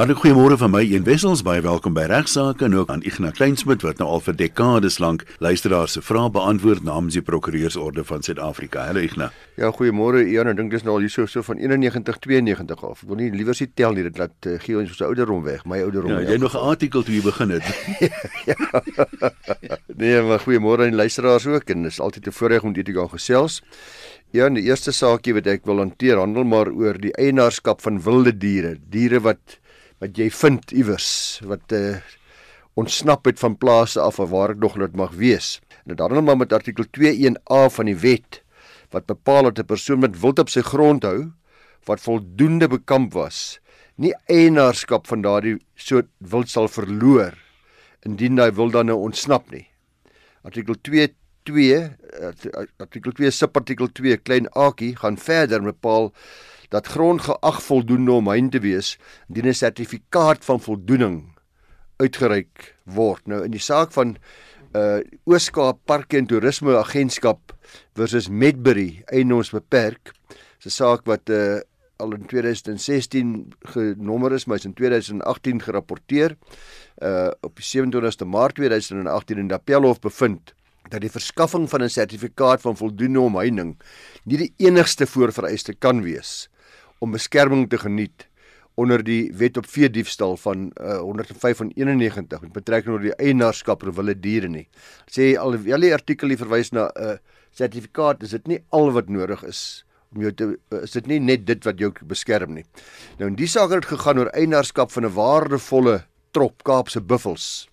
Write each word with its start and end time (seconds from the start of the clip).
Hartlik 0.00 0.22
goeiemôre 0.22 0.56
van 0.56 0.70
my 0.72 0.80
een 0.88 1.02
wessels 1.04 1.42
baie 1.44 1.60
welkom 1.60 1.92
by 1.92 2.06
regsaake 2.08 2.64
en 2.64 2.72
ook 2.72 2.88
aan 2.88 3.02
Ignas 3.04 3.34
Kleinsmid 3.36 3.82
wat 3.84 3.98
nou 4.00 4.06
al 4.14 4.22
vir 4.24 4.36
dekades 4.38 4.94
lank 4.96 5.26
luisteraars 5.44 5.98
se 5.98 6.00
vrae 6.00 6.30
beantwoord 6.32 6.86
namens 6.88 7.18
die 7.18 7.20
Prokureursorde 7.20 8.00
van 8.08 8.24
Suid-Afrika. 8.24 8.86
Hallo 8.88 9.04
Ignas. 9.04 9.36
Ja, 9.60 9.68
goeiemôre 9.68 10.22
Ian. 10.24 10.48
Ek 10.48 10.56
dink 10.56 10.72
dis 10.72 10.86
nou 10.88 10.94
al 10.96 11.04
hier 11.04 11.12
so 11.12 11.28
so 11.28 11.44
van 11.44 11.60
91 11.60 12.16
92 12.24 12.80
af. 12.88 13.04
Ek 13.04 13.12
wil 13.12 13.20
nie 13.20 13.28
liewer 13.34 13.58
sit 13.60 13.76
tel 13.76 13.92
nie 13.92 14.06
dit 14.08 14.16
laat 14.16 14.48
uh, 14.48 14.56
gee 14.64 14.80
ons 14.80 14.88
ons 14.88 15.04
ouderdom 15.10 15.44
weg, 15.44 15.68
my 15.68 15.84
ouderdom. 15.84 16.16
Ja, 16.16 16.32
jy 16.32 16.40
nog 16.40 16.56
'n 16.56 16.64
artikel 16.72 17.04
toe 17.04 17.18
jy 17.18 17.22
begin 17.28 17.52
het. 17.58 17.68
ja. 18.48 18.56
nee, 20.00 20.16
maar 20.22 20.40
goeiemôre 20.40 20.88
aan 20.88 20.96
die 20.96 21.02
luisteraars 21.04 21.44
ook 21.44 21.76
en 21.76 21.82
dis 21.84 22.00
altyd 22.00 22.32
'n 22.32 22.38
voorreg 22.40 22.64
om 22.64 22.72
dit 22.72 22.88
te 22.88 22.96
kan 22.96 23.12
gesels. 23.12 23.60
Ja, 24.32 24.48
die 24.48 24.64
eerste 24.64 24.96
saakie 24.96 25.36
wat 25.36 25.46
ek 25.46 25.68
wil 25.68 25.84
hanteer 25.84 26.16
handel 26.16 26.44
maar 26.48 26.72
oor 26.72 26.96
die 26.96 27.12
eienaarskap 27.18 27.82
van 27.84 28.00
wilde 28.00 28.32
diere, 28.32 28.78
diere 28.88 29.20
wat 29.20 29.59
wat 30.00 30.16
jy 30.16 30.30
vind 30.32 30.72
iewers 30.72 31.40
wat 31.44 31.72
uh, 31.76 32.00
ontsnap 32.80 33.26
het 33.28 33.40
van 33.42 33.56
plase 33.60 34.00
af 34.00 34.18
of 34.22 34.30
waar 34.32 34.54
ek 34.54 34.62
nog 34.62 34.78
net 34.80 34.96
mag 34.96 35.12
wees. 35.20 35.58
En 35.84 35.92
dit 35.92 36.00
handel 36.00 36.24
maar 36.24 36.38
met 36.40 36.52
artikel 36.56 36.86
21A 36.96 37.68
van 37.76 37.90
die 37.90 37.98
wet 38.00 38.40
wat 38.90 39.06
bepaal 39.06 39.50
dat 39.50 39.60
'n 39.60 39.70
persoon 39.70 40.00
met 40.00 40.20
wild 40.20 40.38
op 40.38 40.48
sy 40.48 40.62
grond 40.64 41.04
hou 41.04 41.30
wat 41.86 42.00
voldoende 42.00 42.68
bekamp 42.68 43.12
was, 43.12 43.60
nie 43.96 44.12
eienaarskap 44.26 45.06
van 45.06 45.22
daardie 45.22 45.58
soort 45.76 46.08
wild 46.18 46.48
sal 46.48 46.68
verloor 46.68 47.36
indien 48.04 48.38
hy 48.38 48.50
wil 48.50 48.70
dan 48.70 48.86
nou 48.86 48.98
ontsnap 48.98 49.50
nie. 49.50 49.66
Artikel 50.42 50.74
2 50.82 51.14
artikel 52.78 53.12
2 53.12 53.30
subartikel 53.30 53.88
2 53.88 54.16
klein 54.16 54.48
akie 54.48 54.96
gaan 54.96 55.16
verder 55.16 55.62
bepaal 55.62 56.12
dat 56.70 56.86
grond 56.86 57.22
geag 57.26 57.62
voldoende 57.62 58.12
om 58.12 58.28
hein 58.30 58.50
te 58.50 58.60
wees 58.62 58.98
indien 59.28 59.50
'n 59.50 59.54
sertifikaat 59.54 60.44
van 60.44 60.60
voldoening 60.60 61.38
uitgereik 61.96 62.76
word. 62.84 63.26
Nou 63.26 63.44
in 63.44 63.50
die 63.50 63.60
saak 63.62 63.92
van 63.92 64.16
uh 64.76 65.00
Ooskaap 65.26 65.80
Parke 65.84 66.16
en 66.16 66.26
Toerisme 66.26 66.76
Agentskap 66.78 67.52
versus 67.98 68.28
Medbury 68.28 69.02
Eiendoms 69.06 69.50
Beperk, 69.50 70.12
'n 70.64 70.70
saak 70.70 71.06
wat 71.06 71.28
uh 71.28 71.60
al 72.00 72.14
in 72.14 72.26
2016 72.26 73.52
genommer 73.60 74.32
is, 74.32 74.46
maar 74.46 74.56
is 74.56 74.64
in 74.64 74.74
2018 74.74 75.62
gerapporteer. 75.62 76.36
Uh 77.02 77.30
op 77.40 77.56
die 77.56 77.66
27ste 77.66 78.26
Maart 78.26 78.54
2018 78.54 79.38
in 79.38 79.52
Appelhof 79.52 80.00
bevind 80.00 80.54
dat 80.88 81.00
die 81.00 81.10
verskaffing 81.10 81.68
van 81.68 81.82
'n 81.82 81.88
sertifikaat 81.88 82.60
van 82.60 82.76
voldoende 82.76 83.20
omheining 83.20 83.76
nie 84.24 84.38
die 84.38 84.54
enigste 84.56 85.06
voorvereiste 85.06 85.74
kan 85.74 86.02
wees 86.02 86.49
om 87.00 87.16
beskerming 87.16 87.68
te 87.68 87.80
geniet 87.80 88.28
onder 88.80 89.02
die 89.04 89.32
wet 89.36 89.58
op 89.60 89.66
vee 89.68 89.90
diefstal 89.92 90.36
van 90.40 90.70
uh, 90.80 91.00
105 91.02 91.56
van 91.56 91.72
91 91.74 92.40
met 92.46 92.52
betrekking 92.52 92.96
tot 92.96 93.04
die 93.08 93.16
eienaarskap 93.18 93.82
oor 93.84 93.92
wilde 93.98 94.14
diere 94.20 94.48
nie. 94.48 94.66
Sê 95.10 95.34
alhoewel 95.36 95.84
die 95.84 95.92
artikel 95.96 96.36
verwys 96.40 96.72
na 96.72 96.88
'n 96.88 97.10
uh, 97.10 97.16
sertifikaat, 97.52 98.22
is 98.22 98.30
dit 98.30 98.46
nie 98.46 98.60
al 98.70 98.92
wat 98.92 99.08
nodig 99.08 99.42
is 99.44 99.84
om 100.14 100.22
jou 100.22 100.32
te 100.32 100.46
uh, 100.46 100.82
is 100.82 100.94
dit 100.96 101.06
nie 101.06 101.20
net 101.20 101.46
dit 101.46 101.64
wat 101.64 101.78
jou 101.78 101.92
beskerm 102.06 102.54
nie. 102.54 102.64
Nou 103.18 103.28
in 103.30 103.36
die 103.36 103.50
saak 103.50 103.70
het 103.70 103.82
dit 103.82 103.92
gegaan 103.92 104.18
oor 104.18 104.32
eienaarskap 104.32 104.90
van 104.90 105.04
'n 105.04 105.14
waardevolle 105.14 106.04
trop 106.32 106.62
Kaapse 106.62 107.00
buffels 107.00 107.68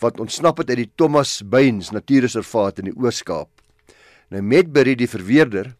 wat 0.00 0.20
ontsnap 0.20 0.58
het 0.58 0.70
uit 0.70 0.82
die 0.82 0.92
Thomas 0.96 1.42
Baines 1.46 1.92
Natuurreservaat 1.92 2.78
in 2.78 2.90
die 2.90 2.96
Oos-Kaap. 2.98 3.48
Nou 4.30 4.42
Medbury 4.42 4.96
die 4.98 5.08
verweerder 5.08 5.76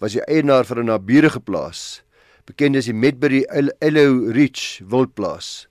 was 0.00 0.12
die 0.12 0.24
eienaar 0.24 0.64
van 0.64 0.78
'n 0.78 0.86
naburige 0.86 1.40
plaas 1.40 2.02
bekend 2.48 2.78
as 2.80 2.88
die 2.88 2.96
Medbury 2.96 3.42
Ellow 3.84 4.30
Ridge 4.32 4.84
wildplaas. 4.88 5.66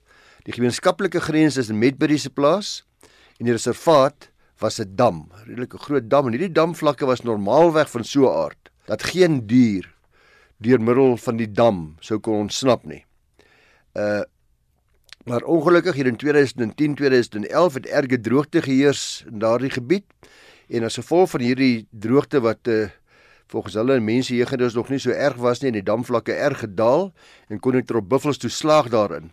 Die 0.46 0.54
gemeenskaplike 0.54 1.20
grens 1.20 1.58
is 1.58 1.70
in 1.72 1.80
Medbury 1.80 2.18
se 2.22 2.30
plaas 2.30 2.82
en 3.38 3.48
die 3.48 3.54
reservaat 3.56 4.30
was 4.62 4.80
'n 4.80 4.94
dam, 4.96 5.28
'n 5.34 5.44
redelike 5.46 5.78
groot 5.78 6.08
dam 6.08 6.26
en 6.26 6.32
hierdie 6.32 6.54
damvlakke 6.54 7.06
was 7.06 7.22
normaalweg 7.22 7.90
van 7.90 8.04
so 8.04 8.26
'n 8.26 8.34
aard 8.46 8.70
dat 8.86 9.02
geen 9.02 9.46
dier 9.46 9.84
deur 10.58 10.80
middel 10.80 11.16
van 11.16 11.36
die 11.36 11.52
dam 11.52 11.96
sou 12.00 12.18
kon 12.18 12.48
ontsnap 12.48 12.84
nie. 12.84 13.04
Uh 13.94 14.22
maar 15.28 15.42
ongelukkig 15.42 15.94
hier 15.94 16.06
in 16.06 16.16
2010-2011 16.16 17.74
het 17.74 17.86
erge 17.86 18.20
droogte 18.20 18.62
geheers 18.62 19.24
in 19.30 19.38
daardie 19.38 19.70
gebied 19.70 20.04
en 20.68 20.84
as 20.84 20.96
gevolg 20.96 21.30
van 21.30 21.40
hierdie 21.40 21.86
droogte 21.90 22.40
wat 22.40 22.64
'n 22.64 22.70
uh, 22.70 22.88
volgens 23.48 23.78
hulle 23.80 23.98
mense 24.04 24.34
hier 24.34 24.48
gedus 24.48 24.76
nog 24.76 24.90
nie 24.92 25.00
so 25.00 25.10
erg 25.10 25.38
was 25.40 25.62
nie 25.62 25.72
en 25.72 25.78
die 25.78 25.86
damvlakke 25.86 26.36
erg 26.36 26.62
gedaal 26.66 27.10
en 27.48 27.60
kon 27.64 27.78
dit 27.78 27.90
op 27.96 28.08
buffels 28.08 28.40
toe 28.40 28.50
slaag 28.52 28.90
daarin 28.92 29.30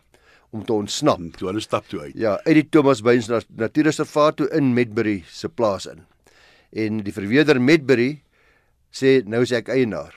om 0.56 0.64
te 0.64 0.74
ontsnap. 0.74 1.20
Toe 1.36 1.50
hulle 1.50 1.64
stap 1.64 1.88
toe 1.92 2.00
uit. 2.06 2.16
Ja, 2.16 2.38
uit 2.46 2.56
die 2.62 2.68
Thomas 2.72 3.02
Baines 3.04 3.28
Natuurreservaat 3.28 4.40
toe 4.40 4.50
in 4.56 4.74
Medbury 4.74 5.24
se 5.28 5.50
plaas 5.50 5.90
in. 5.92 6.06
En 6.72 7.04
die 7.04 7.14
verweerder 7.16 7.60
Medbury 7.62 8.22
sê 8.96 9.20
nou 9.28 9.44
is 9.44 9.52
ek 9.56 9.72
eienaar. 9.74 10.16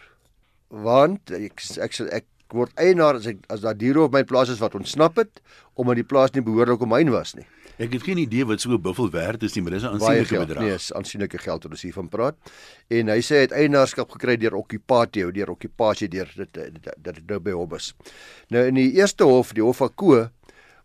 Want 0.68 1.32
ek 1.34 1.64
ek 1.82 1.98
ek, 2.06 2.22
ek 2.22 2.54
word 2.54 2.72
eienaar 2.80 3.18
as 3.18 3.26
ek 3.28 3.42
as 3.52 3.64
daar 3.64 3.76
diere 3.76 4.06
op 4.06 4.14
my 4.14 4.22
plaas 4.24 4.52
is 4.54 4.62
wat 4.62 4.76
ontsnap 4.78 5.18
het 5.20 5.42
omdat 5.78 6.00
die 6.00 6.06
plaas 6.06 6.34
nie 6.34 6.44
behoorlik 6.44 6.82
omheind 6.86 7.12
was 7.14 7.34
nie. 7.38 7.46
Ek 7.78 7.92
het 7.94 8.02
geen 8.02 8.18
idee 8.18 8.42
wat 8.44 8.60
so 8.60 8.72
'n 8.74 8.82
buffel 8.82 9.10
werd 9.10 9.42
is 9.42 9.54
nie, 9.54 9.62
maar 9.62 9.72
dis 9.72 9.82
'n 9.82 9.94
aansienlike 9.94 10.38
bedrag. 10.38 10.62
Nee, 10.62 10.74
is 10.74 10.92
aansienlike 10.92 11.38
geld 11.38 11.62
wat 11.62 11.72
ons 11.72 11.82
hiervan 11.82 12.08
praat. 12.08 12.36
En 12.88 13.08
hy 13.08 13.20
sê 13.20 13.34
hy 13.34 13.44
het 13.46 13.52
eienaarskap 13.52 14.10
gekry 14.10 14.36
deur 14.36 14.54
okkupatio, 14.54 15.30
deur 15.30 15.50
okkupasie 15.50 16.08
deur 16.08 16.32
dit 16.34 16.52
dat 16.52 17.14
dit 17.14 17.26
nou 17.28 17.38
by 17.38 17.50
hom 17.50 17.74
is. 17.74 17.94
Nou 18.48 18.66
in 18.66 18.74
die 18.74 18.92
eerste 18.92 19.24
hof, 19.24 19.52
die 19.52 19.62
hof 19.62 19.76
van 19.76 19.94
Ko, 19.94 20.28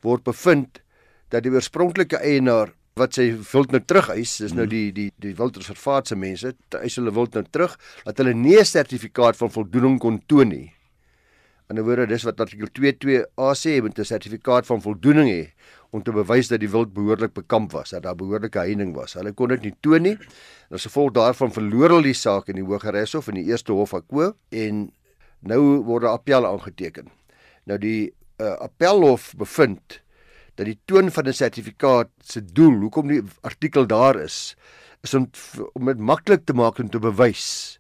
word 0.02 0.24
bevind 0.24 0.82
dat 1.30 1.44
die 1.44 1.52
oorspronklike 1.52 2.18
eienaar 2.18 2.74
wat 2.94 3.14
sy 3.14 3.32
wild 3.54 3.72
nou 3.72 3.82
terugeis, 3.82 4.38
dis 4.38 4.54
nou 4.54 4.66
mhm. 4.66 4.70
die 4.70 4.92
die 4.92 5.12
die 5.18 5.34
wildreservaat 5.36 6.08
se 6.08 6.16
mense, 6.16 6.54
eis 6.70 6.96
hulle 6.96 7.14
wild 7.14 7.34
nou 7.34 7.44
terug 7.50 7.78
dat 8.04 8.18
hulle 8.18 8.34
nie 8.34 8.60
'n 8.60 8.66
sertifikaat 8.66 9.38
van 9.38 9.50
voldoening 9.50 10.00
kon 10.00 10.22
toon 10.28 10.48
nie. 10.48 10.74
In 11.70 11.80
'n 11.80 11.84
woorde 11.84 12.08
dis 12.08 12.24
wat 12.24 12.40
artikel 12.40 12.68
22A 12.68 13.54
sê, 13.56 13.76
jy 13.76 13.82
moet 13.82 14.00
'n 14.00 14.06
sertifikaat 14.06 14.66
van 14.66 14.82
voldoening 14.82 15.30
hê 15.30 15.54
om 15.92 16.04
te 16.04 16.12
bewys 16.12 16.48
dat 16.48 16.60
die 16.60 16.70
wild 16.70 16.94
behoorlik 16.94 17.34
bekamp 17.34 17.72
was, 17.72 17.90
dat 17.90 18.04
daar 18.04 18.16
behoorlike 18.16 18.60
heining 18.60 18.96
was. 18.96 19.14
Hulle 19.14 19.32
kon 19.32 19.48
dit 19.48 19.62
nie 19.62 19.76
toon 19.82 20.02
nie. 20.02 20.18
En 20.70 20.76
as 20.76 20.84
gevolg 20.84 21.14
daarvan 21.14 21.52
verloor 21.54 21.90
hulle 21.90 22.04
die 22.10 22.18
saak 22.18 22.50
in 22.50 22.56
die 22.56 22.66
Hooggeregshof 22.66 23.28
in 23.28 23.36
die 23.36 23.46
Eerste 23.46 23.72
Hof 23.72 23.90
van 23.90 24.04
Ko 24.08 24.34
en 24.50 24.92
nou 25.42 25.84
word 25.86 26.04
'n 26.04 26.16
appel 26.18 26.46
aangeteken. 26.46 27.12
Nou 27.66 27.78
die 27.78 28.14
uh, 28.42 28.58
appelhof 28.60 29.34
bevind 29.38 30.02
dat 30.56 30.66
die 30.66 30.80
toon 30.86 31.12
van 31.12 31.28
'n 31.28 31.34
sertifikaat 31.34 32.10
se 32.20 32.42
doel, 32.42 32.80
hoekom 32.82 33.08
die 33.08 33.22
artikel 33.42 33.88
daar 33.88 34.16
is, 34.16 34.56
is 35.02 35.14
om 35.14 35.30
om 35.74 35.86
dit 35.86 36.00
maklik 36.00 36.46
te 36.46 36.54
maak 36.54 36.80
om 36.80 36.90
te 36.90 37.00
bewys 37.00 37.80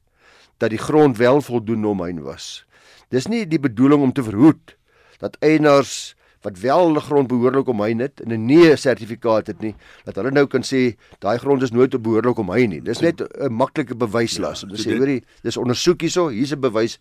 dat 0.58 0.70
die 0.70 0.80
grond 0.80 1.18
wel 1.18 1.42
voldoende 1.42 1.88
omheind 1.88 2.20
was. 2.20 2.66
Dis 3.14 3.30
nie 3.30 3.46
die 3.46 3.62
bedoeling 3.62 4.02
om 4.02 4.14
te 4.16 4.26
verhoed 4.26 4.74
dat 5.22 5.38
eienaars 5.46 6.16
wat 6.44 6.58
wel 6.60 6.98
grond 7.00 7.30
behoorlik 7.32 7.70
omheind 7.72 8.02
het 8.02 8.22
en 8.22 8.34
'n 8.34 8.46
nee 8.46 8.76
sertifikaat 8.76 9.48
het 9.48 9.62
nie, 9.62 9.76
dat 10.04 10.16
hulle 10.16 10.32
nou 10.32 10.48
kan 10.48 10.62
sê 10.62 10.96
daai 11.20 11.38
grond 11.38 11.62
is 11.62 11.72
nooit 11.72 12.02
behoorlik 12.02 12.38
omheind 12.38 12.70
nie. 12.70 12.82
Dis 12.82 13.00
net 13.00 13.22
'n 13.22 13.54
maklike 13.54 13.96
bewyslas 13.96 14.62
ja, 14.62 14.68
om 14.68 14.76
te 14.76 14.82
sê, 14.82 14.98
hoorie, 14.98 15.24
dis 15.44 15.58
ondersoek 15.58 16.02
hierso, 16.02 16.30
hier's 16.30 16.52
'n 16.52 16.60
bewys 16.60 17.00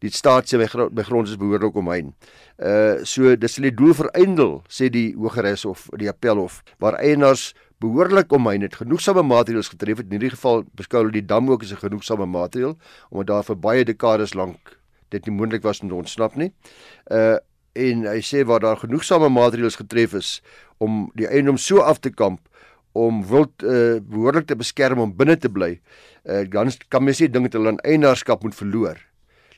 die 0.00 0.10
staat 0.10 0.46
sê 0.46 0.58
my 0.58 0.66
grond, 0.66 0.94
my 0.94 1.02
grond 1.02 1.28
is 1.28 1.36
behoorlik 1.36 1.74
omheind. 1.74 2.14
Uh 2.58 3.04
so 3.04 3.36
dis 3.36 3.56
hulle 3.56 3.74
doel 3.74 3.94
vereindig 3.94 4.60
sê 4.68 4.90
die 4.90 5.14
Hooggeregshof, 5.14 5.88
die 5.96 6.08
Appelhof, 6.08 6.62
waar 6.78 6.94
eienaars 6.94 7.54
behoorlik 7.78 8.32
omheind 8.32 8.62
het, 8.62 8.74
genoegsame 8.74 9.22
maatreëls 9.22 9.68
getref 9.68 9.96
het. 9.96 10.06
In 10.06 10.18
hierdie 10.18 10.36
geval 10.36 10.64
beskou 10.74 11.02
hulle 11.02 11.12
die 11.12 11.26
dam 11.26 11.50
ook 11.50 11.62
as 11.62 11.72
'n 11.72 11.76
genoegsame 11.76 12.26
maatreël 12.26 12.76
omdat 13.10 13.26
daar 13.26 13.44
vir 13.44 13.56
baie 13.56 13.84
dekades 13.84 14.34
lank 14.34 14.81
dit 15.12 15.28
nie 15.28 15.36
moontlik 15.36 15.64
was 15.66 15.82
om 15.82 15.88
te 15.92 15.98
ontsnap 16.02 16.36
nie. 16.40 16.52
Uh 17.10 17.38
en 17.72 18.02
hy 18.04 18.18
sê 18.20 18.42
waar 18.44 18.60
daar 18.60 18.76
genoegsame 18.76 19.30
maatreëls 19.32 19.78
getref 19.80 20.12
is 20.18 20.42
om 20.76 21.06
die 21.16 21.24
eiendom 21.24 21.56
so 21.56 21.80
af 21.80 22.02
te 22.04 22.10
kamp 22.12 22.42
om 22.92 23.22
wild 23.24 23.64
uh, 23.64 23.96
behoorlik 24.04 24.44
te 24.50 24.58
beskerm 24.60 25.00
om 25.00 25.14
binne 25.16 25.38
te 25.40 25.48
bly. 25.48 25.78
Uh, 26.28 26.42
dan 26.52 26.68
kan 26.92 27.00
mens 27.00 27.22
nie 27.24 27.30
dink 27.32 27.48
dat 27.48 27.56
hulle 27.56 27.72
'n 27.72 27.80
eienaarskap 27.80 28.44
moet 28.44 28.54
verloor 28.54 29.00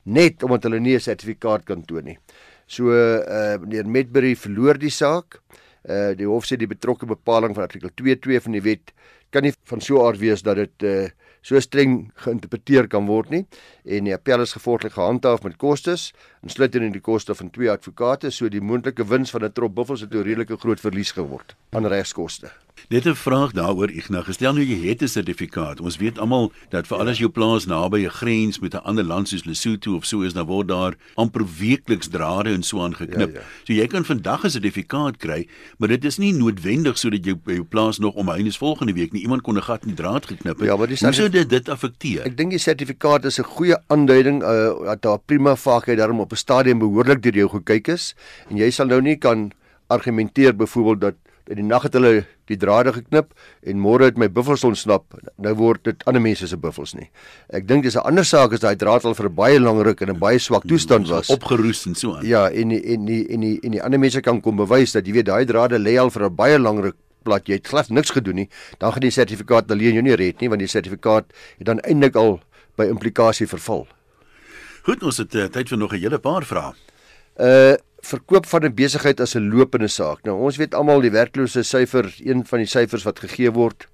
net 0.05 0.43
omdat 0.43 0.69
hulle 0.69 0.81
nie 0.81 0.95
'n 0.95 1.01
sertifikaat 1.01 1.65
kan 1.65 1.85
toon 1.85 2.05
nie. 2.05 2.19
So 2.67 2.91
uh 2.93 3.59
meneer 3.61 3.87
Medbury 3.87 4.35
verloor 4.37 4.79
die 4.79 4.91
saak. 4.91 5.41
Uh 5.89 6.15
die 6.15 6.27
hof 6.27 6.45
sê 6.45 6.57
die 6.57 6.67
betrokke 6.69 7.07
bepaling 7.07 7.55
van 7.55 7.65
artikel 7.65 7.91
22 7.97 8.43
van 8.43 8.53
die 8.53 8.63
wet 8.63 8.93
kan 9.31 9.43
nie 9.43 9.53
van 9.65 9.81
so 9.81 10.07
aard 10.07 10.21
wees 10.21 10.43
dat 10.43 10.57
dit 10.57 10.83
uh 10.83 11.09
so 11.45 11.61
streng 11.61 12.09
geïnterpreteer 12.25 12.89
kan 12.89 13.07
word 13.11 13.31
nie 13.35 13.45
en 13.85 14.09
die 14.09 14.17
appel 14.17 14.45
is 14.47 14.57
gevolglik 14.57 14.97
gehandhaaf 14.97 15.45
met 15.45 15.59
kostes 15.61 16.09
insluitend 16.43 16.89
in 16.89 16.97
die 16.97 17.05
koste 17.05 17.37
van 17.37 17.53
twee 17.53 17.71
advokate 17.71 18.33
so 18.33 18.49
die 18.49 18.65
moontlike 18.65 19.05
wins 19.13 19.35
van 19.35 19.45
'n 19.45 19.53
trop 19.53 19.75
buffels 19.75 20.01
het 20.01 20.15
'n 20.15 20.25
redelike 20.25 20.57
groot 20.57 20.81
verlies 20.81 21.13
geword 21.13 21.57
aan 21.71 21.87
regskoste. 21.87 22.64
Net 22.89 23.07
'n 23.07 23.15
vraag 23.15 23.53
daaroor 23.53 23.91
Ignas. 23.91 24.25
Gestel 24.25 24.53
nou 24.53 24.65
jy 24.65 24.89
het 24.89 25.03
'n 25.03 25.09
sertifikaat. 25.09 25.81
Ons 25.81 25.97
weet 25.97 26.19
almal 26.19 26.53
dat 26.69 26.87
vir 26.87 26.99
alles 26.99 27.19
jou 27.19 27.31
plaas 27.31 27.65
naby 27.67 28.05
'n 28.05 28.11
grens 28.11 28.59
met 28.59 28.75
'n 28.75 28.85
ander 28.85 29.05
land 29.05 29.29
soos 29.29 29.45
Lesotho 29.45 29.95
of 29.97 30.05
so 30.05 30.21
is, 30.21 30.33
dan 30.33 30.47
word 30.47 30.69
daar 30.69 30.95
amper 31.15 31.45
weekliks 31.59 32.09
drade 32.09 32.51
en 32.51 32.63
so 32.63 32.81
aangeknip. 32.81 33.33
Ja, 33.33 33.41
ja. 33.41 33.47
So 33.65 33.73
jy 33.73 33.87
kan 33.87 34.05
vandag 34.05 34.45
'n 34.45 34.51
sertifikaat 34.51 35.17
kry, 35.17 35.49
maar 35.79 35.89
dit 35.89 36.05
is 36.05 36.19
nie 36.19 36.33
noodwendig 36.33 36.99
sodat 36.99 37.45
by 37.45 37.53
jou 37.53 37.65
plaas 37.65 37.99
nog 37.99 38.15
omheen 38.15 38.47
is 38.47 38.57
volgende 38.57 38.93
week 38.93 39.13
nie. 39.13 39.23
Iemand 39.23 39.43
kon 39.43 39.57
'n 39.57 39.63
gat 39.63 39.83
in 39.83 39.89
die 39.89 39.97
draad 39.97 40.27
geknip 40.27 40.59
het. 40.59 40.67
Ja, 40.67 40.77
maar 40.77 40.87
dis 40.87 41.01
Hoe 41.01 41.13
sou 41.13 41.29
dit 41.29 41.49
dit 41.49 41.69
affekteer? 41.69 42.25
Ek 42.25 42.37
dink 42.37 42.51
die 42.51 42.59
sertifikaat 42.59 43.25
is 43.25 43.39
'n 43.39 43.45
goeie 43.45 43.77
aanduiding 43.87 44.43
uh, 44.43 44.85
dat 44.85 45.03
daar 45.03 45.19
prima 45.19 45.57
facie 45.57 45.97
daarom 45.97 46.21
op 46.21 46.33
'n 46.33 46.37
stadium 46.37 46.79
behoorlik 46.79 47.23
deur 47.23 47.35
jou 47.35 47.49
gekyk 47.49 47.89
is 47.89 48.15
en 48.51 48.57
jy 48.57 48.71
sal 48.71 48.87
nou 48.87 49.01
nie 49.01 49.17
kan 49.17 49.53
argumenteer 49.87 50.57
byvoorbeeld 50.57 51.01
dat 51.01 51.15
in 51.51 51.61
die 51.61 51.67
nag 51.67 51.83
het 51.83 51.97
hulle 51.97 52.25
die 52.49 52.57
drade 52.57 52.93
geknip 52.93 53.33
en 53.63 53.81
môre 53.81 54.09
het 54.09 54.19
my 54.21 54.29
buffels 54.33 54.65
ontsnap. 54.65 55.05
Nou 55.37 55.55
word 55.59 55.85
dit 55.85 56.05
ander 56.09 56.23
mense 56.25 56.49
se 56.49 56.57
buffels 56.61 56.95
nie. 56.97 57.11
Ek 57.53 57.67
dink 57.69 57.85
dis 57.85 57.97
'n 57.97 58.05
ander 58.05 58.25
saak 58.25 58.53
as 58.53 58.61
daai 58.61 58.77
draad 58.77 59.05
al 59.05 59.15
vir 59.15 59.29
baie 59.29 59.61
lang 59.61 59.83
ruk 59.83 60.01
in 60.01 60.11
'n 60.11 60.19
baie 60.19 60.39
swak 60.39 60.65
toestand 60.67 61.09
was. 61.09 61.29
Opgeroes 61.29 61.87
en 61.87 61.95
so 61.95 62.17
aan. 62.17 62.27
Ja, 62.27 62.51
en 62.51 62.69
die, 62.69 62.83
en 62.83 63.05
die, 63.05 63.29
en 63.29 63.41
die, 63.41 63.61
en 63.63 63.71
die 63.71 63.83
ander 63.83 63.99
mense 63.99 64.21
kan 64.21 64.41
kom 64.41 64.57
bewys 64.57 64.93
dat 64.93 65.07
jy 65.07 65.13
weet 65.13 65.27
daai 65.27 65.45
drade 65.45 65.79
lê 65.79 65.99
al 65.99 66.11
vir 66.11 66.25
'n 66.25 66.35
baie 66.35 66.59
lang 66.59 66.81
ruk 66.81 66.97
plat. 67.23 67.47
Jy 67.47 67.55
het 67.55 67.69
glad 67.69 67.89
niks 67.89 68.11
gedoen 68.11 68.35
nie. 68.35 68.49
Dan 68.79 68.93
gaan 68.93 69.01
die 69.01 69.11
sertifikaat 69.11 69.71
alleen 69.71 69.95
jou 69.95 70.03
nie 70.03 70.17
red 70.17 70.41
nie 70.41 70.49
want 70.49 70.61
die 70.61 70.69
sertifikaat 70.69 71.25
het 71.59 71.67
dan 71.67 71.81
eintlik 71.81 72.17
al 72.17 72.41
by 72.77 72.85
implikasie 72.85 73.47
verval. 73.47 73.87
Goed, 74.85 75.03
ons 75.03 75.17
het 75.17 75.35
uh, 75.35 75.47
tyd 75.49 75.69
vir 75.69 75.79
nog 75.79 75.93
'n 75.93 76.01
hele 76.01 76.19
paar 76.19 76.45
vrae. 76.45 76.73
Uh 77.41 77.77
verkoop 78.05 78.47
van 78.47 78.65
'n 78.65 78.75
besigheid 78.75 79.21
as 79.21 79.35
'n 79.35 79.51
lopende 79.51 79.89
saak. 79.89 80.25
Nou 80.25 80.37
ons 80.39 80.57
weet 80.57 80.75
almal 80.75 81.01
die 81.01 81.11
werkloose 81.11 81.63
syfer, 81.63 82.15
een 82.19 82.47
van 82.47 82.59
die 82.59 82.69
syfers 82.69 83.05
wat 83.05 83.19
gegee 83.19 83.51
word, 83.51 83.89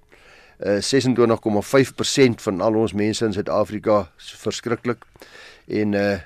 uh 0.59 0.77
eh, 0.77 0.81
26,5% 0.81 2.41
van 2.41 2.61
al 2.61 2.75
ons 2.75 2.93
mense 2.93 3.25
in 3.25 3.33
Suid-Afrika, 3.33 4.11
verskriklik. 4.17 5.05
En 5.67 5.93
uh 5.93 6.19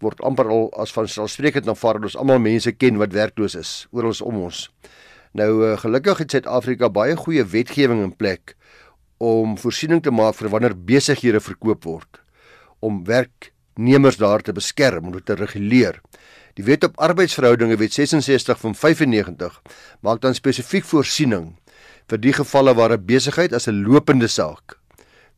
word 0.00 0.20
amper 0.24 0.48
al 0.48 0.70
as 0.80 0.92
van 0.96 1.08
selfsprekend 1.08 1.66
na 1.68 1.74
vaar 1.76 2.00
ons 2.00 2.16
almal 2.16 2.40
mense 2.40 2.72
ken 2.72 2.96
wat 3.00 3.12
werkloos 3.12 3.54
is 3.54 3.86
oral 3.92 4.14
om 4.24 4.38
ons. 4.46 4.70
Nou 5.36 5.50
uh, 5.66 5.76
gelukkig 5.78 6.18
het 6.24 6.30
Suid-Afrika 6.30 6.88
baie 6.88 7.16
goeie 7.16 7.44
wetgewing 7.44 8.02
in 8.02 8.16
plek 8.16 8.56
om 9.20 9.58
voorsiening 9.60 10.00
te 10.02 10.10
maak 10.10 10.38
vir 10.38 10.48
wanneer 10.48 10.74
besighede 10.74 11.40
verkoop 11.44 11.84
word 11.84 12.22
om 12.80 13.02
werknemers 13.04 14.16
daar 14.16 14.40
te 14.40 14.54
beskerm, 14.56 15.10
dit 15.12 15.24
te 15.28 15.36
reguleer. 15.36 16.00
Die 16.58 16.64
Wet 16.66 16.82
op 16.84 16.98
Arbeidsverhoudinge 16.98 17.76
Wet 17.78 17.94
66 17.94 18.58
van 18.58 18.74
95 18.74 19.60
maak 20.02 20.20
dan 20.24 20.34
spesifiek 20.34 20.84
voorsiening 20.84 21.52
vir 22.10 22.18
die 22.18 22.34
gevalle 22.34 22.74
waar 22.74 22.92
'n 22.96 23.06
besigheid 23.06 23.52
as 23.54 23.68
'n 23.68 23.84
lopende 23.86 24.26
saak 24.26 24.78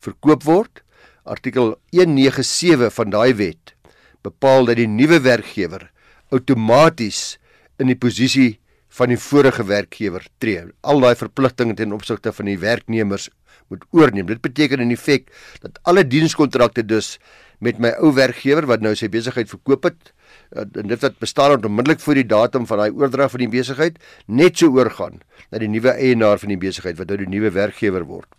verkoop 0.01 0.43
word. 0.43 0.81
Artikel 1.23 1.77
197 1.91 2.93
van 2.93 3.09
daai 3.09 3.33
wet 3.33 3.75
bepaal 4.23 4.65
dat 4.65 4.75
die 4.75 4.87
nuwe 4.87 5.19
werkgewer 5.21 5.91
outomaties 6.31 7.37
in 7.79 7.87
die 7.87 7.95
posisie 7.95 8.59
van 8.89 9.09
die 9.09 9.17
vorige 9.17 9.63
werkgewer 9.63 10.25
tree. 10.39 10.65
Al 10.81 10.99
daai 10.99 11.15
verpligtinge 11.15 11.75
ten 11.75 11.93
opsigte 11.93 12.33
van 12.33 12.45
die 12.45 12.59
werknemers 12.59 13.29
moet 13.69 13.85
oorneem. 13.91 14.25
Dit 14.25 14.41
beteken 14.41 14.79
in 14.79 14.97
feite 14.97 15.31
dat 15.61 15.79
alle 15.83 16.07
dienskontrakte 16.07 16.85
dus 16.85 17.19
met 17.59 17.79
my 17.79 17.89
ou 17.99 18.13
werkgewer 18.13 18.65
wat 18.65 18.81
nou 18.81 18.95
sy 18.95 19.09
besigheid 19.09 19.49
verkoop 19.49 19.83
het, 19.83 20.13
Eh, 20.13 20.22
en 20.53 20.87
dit 20.87 21.01
wat 21.01 21.19
bestaan 21.19 21.65
onmiddellik 21.65 21.99
voor 21.99 22.19
die 22.19 22.25
datum 22.25 22.67
van 22.69 22.83
daai 22.83 22.91
oordrag 22.91 23.31
van 23.33 23.43
die 23.45 23.51
besigheid 23.51 23.97
net 24.27 24.57
so 24.57 24.69
oorgaan 24.73 25.21
na 25.51 25.61
die 25.61 25.69
nuwe 25.69 25.95
eienaar 25.95 26.41
van 26.41 26.53
die 26.53 26.59
besigheid 26.61 26.97
wat 26.99 27.09
nou 27.09 27.17
die 27.23 27.29
nuwe 27.29 27.51
werkgewer 27.53 28.05
word. 28.05 28.29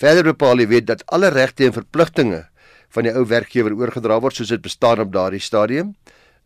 Verder 0.00 0.24
bepaal 0.30 0.62
jy 0.62 0.68
weet 0.70 0.86
dat 0.88 1.04
alle 1.12 1.30
regte 1.34 1.66
en 1.66 1.76
verpligtinge 1.76 2.46
van 2.94 3.04
die 3.04 3.12
ou 3.12 3.26
werkgewer 3.28 3.76
oorgedra 3.76 4.20
word 4.24 4.38
soos 4.38 4.52
dit 4.54 4.64
bestaan 4.64 5.02
op 5.04 5.12
daardie 5.12 5.42
stadium. 5.42 5.94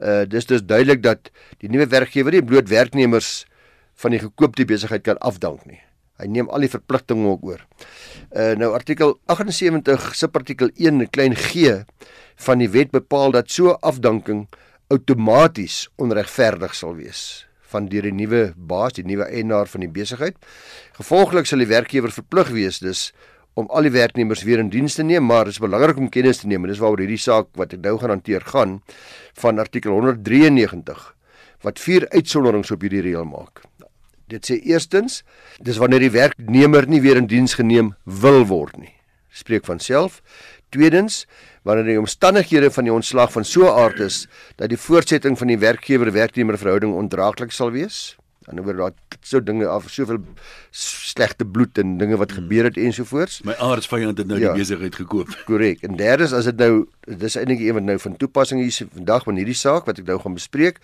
Uh 0.03 0.25
dis 0.27 0.49
dus 0.51 0.65
duidelik 0.67 1.03
dat 1.03 1.31
die 1.63 1.71
nuwe 1.71 1.87
werkgewer 1.87 2.35
nie 2.35 2.43
bloot 2.43 2.69
werknemers 2.69 3.45
van 4.03 4.15
die 4.15 4.23
gekoopte 4.23 4.67
besigheid 4.67 5.05
kan 5.07 5.21
afdank 5.23 5.67
nie. 5.69 5.79
Hy 6.19 6.29
neem 6.31 6.51
al 6.51 6.65
die 6.65 6.71
verpligtinge 6.71 7.29
ook 7.29 7.47
oor. 7.47 7.63
Uh 8.35 8.53
nou 8.59 8.73
artikel 8.75 9.17
78 9.31 10.11
subartikel 10.19 10.73
1 10.75 11.07
klein 11.15 11.37
g 11.39 11.83
van 12.43 12.59
die 12.59 12.71
wet 12.75 12.91
bepaal 12.91 13.31
dat 13.35 13.51
so 13.51 13.77
afdanking 13.81 14.49
outomaties 14.93 15.87
onregverdig 16.01 16.75
sal 16.77 16.97
wees 16.99 17.47
van 17.73 17.87
deur 17.89 18.05
die 18.05 18.13
nuwe 18.13 18.43
baas, 18.57 18.99
die 18.99 19.07
nuwe 19.09 19.25
eienaar 19.33 19.71
van 19.71 19.81
die 19.81 19.93
besigheid. 19.93 20.37
Gevolglik 20.99 21.49
sal 21.49 21.63
die 21.63 21.71
werkgewer 21.71 22.13
verplig 22.13 22.51
wees 22.53 22.83
dus 22.85 23.11
om 23.57 23.69
al 23.73 23.89
die 23.89 23.95
werknemers 23.95 24.45
weer 24.49 24.61
in 24.61 24.69
diens 24.73 24.97
te 24.97 25.05
neem, 25.05 25.25
maar 25.29 25.49
dit 25.49 25.57
is 25.57 25.63
belangrik 25.63 26.01
om 26.01 26.11
kennis 26.13 26.43
te 26.43 26.49
neem 26.49 26.65
en 26.65 26.73
dis 26.73 26.81
waaroor 26.81 27.05
hierdie 27.05 27.21
saak 27.21 27.49
wat 27.61 27.73
ek 27.77 27.83
nou 27.85 27.97
gaan 28.01 28.15
hanteer 28.17 28.45
gaan 28.53 28.79
van 29.41 29.61
artikel 29.61 29.93
193 29.97 31.03
wat 31.65 31.81
vier 31.81 32.09
uitsonderings 32.13 32.73
op 32.75 32.85
hierdie 32.85 33.05
reël 33.05 33.29
maak. 33.29 33.63
Dit 34.33 34.49
sê 34.49 34.57
eerstens, 34.69 35.21
dis 35.61 35.79
wanneer 35.81 36.03
die 36.03 36.15
werknemer 36.15 36.89
nie 36.89 37.03
weer 37.05 37.21
in 37.21 37.29
diens 37.31 37.55
geneem 37.59 37.93
wil 38.05 38.45
word 38.51 38.77
nie. 38.81 38.95
Spreek 39.33 39.65
van 39.69 39.81
self. 39.81 40.21
Tweedens, 40.73 41.27
wanneer 41.69 41.85
die 41.85 42.01
omstandighede 42.01 42.71
van 42.73 42.89
die 42.89 42.93
ontslag 42.93 43.33
van 43.33 43.45
so 43.45 43.69
'n 43.69 43.79
aard 43.79 44.01
is 44.01 44.27
dat 44.57 44.69
die 44.69 44.79
voortsetting 44.79 45.39
van 45.39 45.47
die 45.47 45.59
werkgewer-werknemer 45.59 46.59
verhouding 46.59 46.95
ondraaglik 46.95 47.53
sal 47.53 47.71
wees. 47.71 48.17
En 48.51 48.61
oor 48.61 48.75
daai 48.75 48.93
so 49.21 49.43
dinge 49.43 49.67
af 49.67 49.91
soveel 49.91 50.19
slegte 50.71 51.45
bloed 51.45 51.79
en 51.79 51.99
dinge 51.99 52.17
wat 52.17 52.33
gebeur 52.33 52.65
het 52.65 52.77
ensovoorts. 52.77 53.43
My 53.43 53.53
aardsvyand 53.53 54.19
het 54.19 54.27
nou 54.27 54.41
ja, 54.41 54.53
die 54.53 54.63
besigheid 54.63 54.95
gekoop. 54.95 55.29
Korrek. 55.49 55.83
En 55.83 55.97
derdens 55.97 56.33
as 56.33 56.45
dit 56.45 56.57
nou 56.57 56.89
dis 57.07 57.37
eintlik 57.37 57.61
een 57.61 57.75
wat 57.75 57.83
nou 57.83 57.99
van 57.99 58.17
toepassing 58.17 58.61
hier 58.61 58.89
vandag 58.95 59.25
van 59.25 59.37
hierdie 59.37 59.55
saak 59.55 59.85
wat 59.85 59.99
ek 59.99 60.07
nou 60.07 60.19
gaan 60.21 60.35
bespreek. 60.35 60.81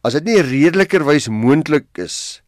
As 0.00 0.12
dit 0.12 0.24
nie 0.24 0.40
redelikerwys 0.40 1.28
moontlik 1.28 1.86
is 1.94 2.41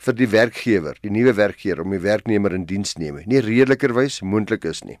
vir 0.00 0.16
die 0.16 0.28
werkgewer, 0.32 0.96
die 1.04 1.12
nuwe 1.12 1.34
werkgewer 1.36 1.82
om 1.84 1.92
die 1.92 2.00
werknemer 2.00 2.54
in 2.56 2.64
diens 2.68 2.96
neem 2.96 3.20
nie. 3.28 3.42
Redelikerwys 3.44 4.20
moontlik 4.24 4.64
is 4.64 4.82
nie. 4.84 4.96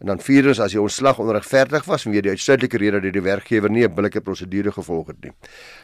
En 0.00 0.08
dan 0.08 0.22
vierdens 0.24 0.60
as 0.64 0.72
jy 0.72 0.80
ontslag 0.80 1.18
onregverdig 1.20 1.84
was 1.84 2.06
vanweë 2.06 2.24
die 2.24 2.32
uitsluitlike 2.32 2.80
rede 2.80 3.02
dat 3.04 3.12
die 3.12 3.24
werkgewer 3.24 3.70
nie 3.70 3.84
'n 3.84 3.94
billike 3.94 4.20
prosedure 4.20 4.72
gevolg 4.72 5.08
het 5.08 5.24
nie. 5.24 5.32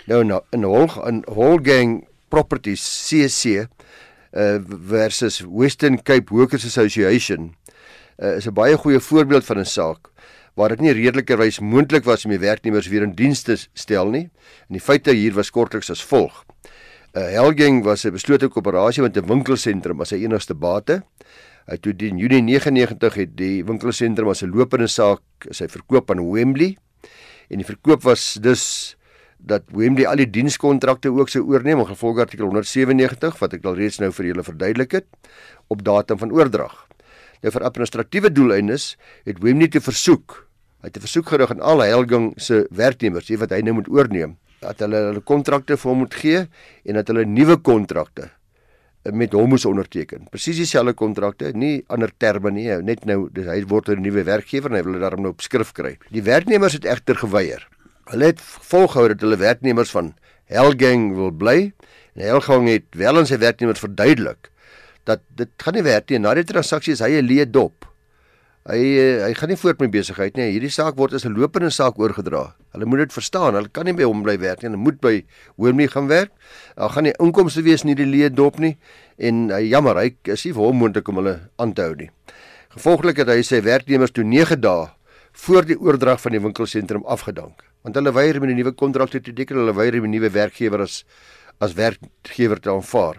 Nou 0.06 0.20
in 0.20 0.32
in 0.53 0.64
Hol 0.64 0.88
in 1.06 1.25
Holgang 1.29 2.06
Properties 2.29 2.82
CC 3.08 3.69
uh, 4.32 4.58
versus 4.88 5.44
Western 5.44 6.03
Cape 6.03 6.32
Workers 6.35 6.64
Association 6.64 7.55
uh, 8.19 8.37
is 8.37 8.47
'n 8.47 8.55
baie 8.55 8.76
goeie 8.76 9.00
voorbeeld 9.00 9.44
van 9.44 9.58
'n 9.58 9.64
saak 9.64 10.08
waar 10.55 10.69
dit 10.69 10.81
nie 10.81 10.93
redelikerwys 10.93 11.61
moontlik 11.61 12.05
was 12.05 12.25
om 12.25 12.31
die 12.31 12.41
werknemers 12.41 12.88
weer 12.88 13.03
in 13.03 13.12
diens 13.12 13.43
te 13.43 13.56
stel 13.75 14.08
nie. 14.08 14.31
En 14.69 14.79
die 14.79 14.81
feite 14.81 15.12
hier 15.12 15.35
was 15.35 15.50
kortliks 15.50 15.91
as 15.91 16.05
volg. 16.05 16.44
Uh, 17.16 17.32
Helgang 17.32 17.80
was 17.80 18.04
'n 18.04 18.12
beslote 18.12 18.44
koöperasie 18.52 19.00
met 19.00 19.17
'n 19.17 19.24
winkelsentrum 19.24 20.00
as 20.02 20.08
sy 20.12 20.20
enigste 20.20 20.52
bate. 20.55 21.00
Hy 21.64 21.76
toe 21.81 21.94
in 21.96 22.19
Junie 22.19 22.43
99 22.43 23.14
het 23.14 23.36
die 23.36 23.64
winkelsentrum 23.64 24.29
as 24.29 24.43
'n 24.43 24.52
lopende 24.52 24.86
saak 24.86 25.22
sy 25.50 25.67
verkoop 25.67 26.10
aan 26.10 26.20
Wembley 26.20 26.76
en 27.48 27.56
die 27.56 27.64
verkoop 27.64 28.02
was 28.02 28.34
dus 28.34 28.96
dat 29.38 29.62
Wembley 29.72 30.06
al 30.06 30.17
die 30.17 30.31
dienskontrakte 30.31 31.08
ook 31.08 31.29
sou 31.29 31.41
oorneem 31.41 31.79
in 31.79 31.86
gevolg 31.86 32.19
artikel 32.19 32.44
197 32.44 33.38
wat 33.38 33.55
ek 33.55 33.64
al 33.64 33.76
reeds 33.76 33.98
nou 33.98 34.12
vir 34.12 34.26
julle 34.26 34.44
verduidelik 34.44 34.93
het 34.93 35.06
op 35.69 35.82
datum 35.82 36.19
van 36.19 36.32
oordrag. 36.32 36.86
Nou 37.41 37.50
vir 37.50 37.62
administratiewe 37.62 38.32
doeleindes 38.32 38.96
het 39.24 39.41
Wembley 39.41 39.69
te 39.69 39.81
versoek, 39.81 40.48
hy 40.82 40.93
het 40.93 40.96
'n 40.96 41.00
versoek 41.00 41.29
gerig 41.29 41.50
aan 41.50 41.60
al 41.60 41.81
Helgang 41.81 42.34
se 42.36 42.67
werknemers, 42.70 43.31
wat 43.38 43.50
hy 43.50 43.62
nou 43.62 43.72
moet 43.72 43.88
oorneem, 43.88 44.36
dat 44.60 44.81
hulle 44.84 45.03
hulle 45.10 45.20
kontrakte 45.20 45.77
vir 45.77 45.91
hom 45.91 46.03
moet 46.05 46.15
gee 46.15 46.46
en 46.84 46.94
dat 46.94 47.08
hulle 47.13 47.25
nuwe 47.29 47.56
kontrakte 47.56 48.31
met 49.13 49.32
hom 49.36 49.53
moes 49.55 49.67
onderteken. 49.69 50.27
Presies 50.32 50.58
dieselfde 50.58 50.94
kontrakte, 50.98 51.53
nie 51.55 51.84
ander 51.93 52.10
terme 52.19 52.51
nie, 52.51 52.67
net 52.82 53.05
nou 53.06 53.29
dis 53.32 53.46
hy 53.46 53.63
word 53.69 53.89
'n 53.89 54.03
nuwe 54.03 54.25
werkgewer 54.25 54.70
en 54.70 54.77
hy 54.77 54.82
wil 54.82 54.93
dit 54.93 55.03
daarom 55.03 55.22
nou 55.22 55.31
op 55.31 55.43
skrif 55.43 55.72
kry. 55.72 55.96
Die 56.10 56.22
werknemers 56.22 56.72
het 56.72 56.84
egter 56.84 57.15
geweier. 57.15 57.69
Hulle 58.10 58.25
het 58.25 58.41
volgehou 58.41 59.08
dat 59.08 59.20
hulle 59.20 59.36
werknemers 59.36 59.91
van 59.91 60.15
Helgang 60.46 61.15
wil 61.15 61.31
bly 61.31 61.72
en 62.15 62.22
Helgang 62.22 62.69
het 62.69 62.84
wel 62.91 63.17
aan 63.19 63.27
sy 63.27 63.39
werknemers 63.39 63.81
verduidelik 63.81 64.51
dat 65.05 65.20
dit 65.36 65.48
gaan 65.56 65.75
nie 65.75 65.82
werk 65.82 66.10
nie. 66.10 66.19
Na 66.19 66.34
die 66.34 66.44
transaksie 66.44 66.93
is 66.93 67.01
hy 67.01 67.19
'n 67.19 67.27
leë 67.27 67.51
dop. 67.51 67.86
Hy 68.67 68.82
eh, 68.99 69.20
hy 69.23 69.35
gaan 69.39 69.53
nie 69.53 69.58
voort 69.61 69.79
met 69.79 69.93
besigheid 69.94 70.35
nie. 70.35 70.49
Hierdie 70.56 70.73
saak 70.75 70.96
word 70.99 71.13
as 71.15 71.25
'n 71.25 71.39
lopende 71.39 71.70
saak 71.70 71.99
oorgedra. 72.03 72.55
Hulle 72.75 72.87
moet 72.87 72.99
dit 73.06 73.13
verstaan. 73.13 73.55
Hulle 73.55 73.69
kan 73.70 73.85
nie 73.87 73.94
by 73.94 74.03
hom 74.03 74.25
bly 74.25 74.37
werk 74.39 74.63
nie. 74.63 74.70
Hulle 74.70 74.82
moet 74.82 75.01
by 75.01 75.23
Hoormie 75.56 75.87
gaan 75.87 76.08
werk. 76.08 76.32
Daar 76.75 76.91
gaan 76.91 77.05
nie 77.05 77.15
inkomste 77.20 77.63
wees 77.63 77.85
nie 77.85 77.94
die 77.94 78.06
leë 78.06 78.35
dop 78.35 78.58
nie 78.58 78.77
en 79.19 79.51
hy 79.51 79.70
jammer, 79.70 79.96
hy 79.96 80.17
is 80.25 80.44
nie 80.44 80.53
vir 80.53 80.63
hom 80.63 80.77
moontlik 80.77 81.08
om 81.08 81.17
hulle 81.17 81.49
aan 81.58 81.73
te 81.73 81.82
hou 81.82 81.94
nie. 81.94 82.11
Gevolglik 82.75 83.17
het 83.17 83.29
hy 83.29 83.43
sy 83.43 83.63
werknemers 83.63 84.11
toe 84.11 84.25
9 84.25 84.61
dae 84.61 84.91
voor 85.32 85.65
die 85.65 85.79
oordrag 85.79 86.20
van 86.20 86.32
die 86.32 86.41
winkelsentrum 86.41 87.05
afgedank. 87.06 87.63
Want 87.85 87.94
hulle 87.94 88.13
weier 88.13 88.41
met 88.41 88.49
die 88.49 88.56
nuwe 88.56 88.73
kontrakte 88.73 89.20
te 89.20 89.32
teken, 89.32 89.56
hulle 89.56 89.73
weier 89.73 90.01
met 90.01 90.11
die 90.11 90.19
nuwe 90.19 90.31
werkgewer 90.31 90.82
as 90.82 91.05
as 91.58 91.73
werkgewer 91.73 92.61
te 92.61 92.69
aanvaar. 92.69 93.17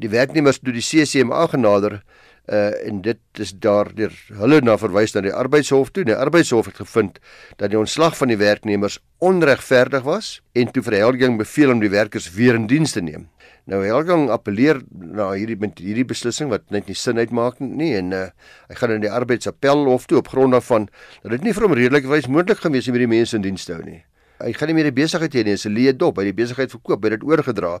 Die 0.00 0.08
werknemers 0.08 0.62
toe 0.62 0.72
die 0.72 0.80
CCMA 0.80 1.46
genader 1.52 2.02
uh 2.46 2.88
en 2.88 3.00
dit 3.02 3.42
is 3.42 3.52
daardeur 3.52 4.12
hulle 4.38 4.60
na 4.62 4.76
verwys 4.78 5.14
na 5.14 5.22
die 5.24 5.34
arbeidshof 5.34 5.90
toe. 5.90 6.04
Die 6.06 6.14
arbeidshof 6.14 6.70
het 6.70 6.78
gevind 6.78 7.18
dat 7.58 7.72
die 7.72 7.78
ontslag 7.78 8.16
van 8.16 8.30
die 8.30 8.38
werknemers 8.38 9.00
onregverdig 9.18 10.04
was 10.06 10.40
en 10.54 10.70
toe 10.70 10.82
vir 10.86 11.00
Helgang 11.00 11.38
beveel 11.38 11.74
om 11.74 11.80
die 11.82 11.90
werkers 11.90 12.30
weer 12.34 12.54
in 12.54 12.68
diens 12.70 12.94
te 12.94 13.02
neem. 13.02 13.28
Nou 13.66 13.82
Helgang 13.82 14.28
appeleer 14.30 14.82
na 14.94 15.32
hierdie 15.32 15.58
met 15.58 15.80
hierdie 15.82 16.06
beslissing 16.06 16.52
wat 16.52 16.68
net 16.70 16.86
nie 16.86 16.94
sin 16.94 17.18
uitmaak 17.18 17.58
nie 17.58 17.96
en 17.98 18.12
uh 18.14 18.26
hy 18.70 18.78
gaan 18.78 18.94
in 18.94 19.02
die 19.02 19.10
arbeidsappelhof 19.10 20.06
toe 20.06 20.20
op 20.22 20.30
grond 20.30 20.54
daarvan 20.54 20.86
dat 21.22 21.38
dit 21.38 21.48
nie 21.48 21.54
vir 21.56 21.66
hom 21.66 21.74
redelikwys 21.74 22.30
moontlik 22.30 22.62
gewees 22.62 22.86
het 22.86 22.94
om 22.94 23.00
hierdie 23.00 23.14
mense 23.18 23.34
in 23.36 23.42
diens 23.42 23.66
te 23.66 23.74
hou 23.74 23.82
nie. 23.82 24.04
Hy 24.40 24.52
gaan 24.52 24.70
nie 24.70 24.76
meer 24.76 24.90
die 24.90 24.96
besigheid 24.96 25.34
hê 25.34 25.44
nie, 25.46 25.54
hy 25.56 25.60
se 25.60 25.72
leë 25.72 25.96
dop, 25.96 26.20
hy 26.20 26.28
die 26.28 26.36
besigheid 26.36 26.72
verkoop, 26.74 27.02
hy 27.02 27.12
het 27.12 27.20
dit 27.20 27.26
oorgedra. 27.28 27.72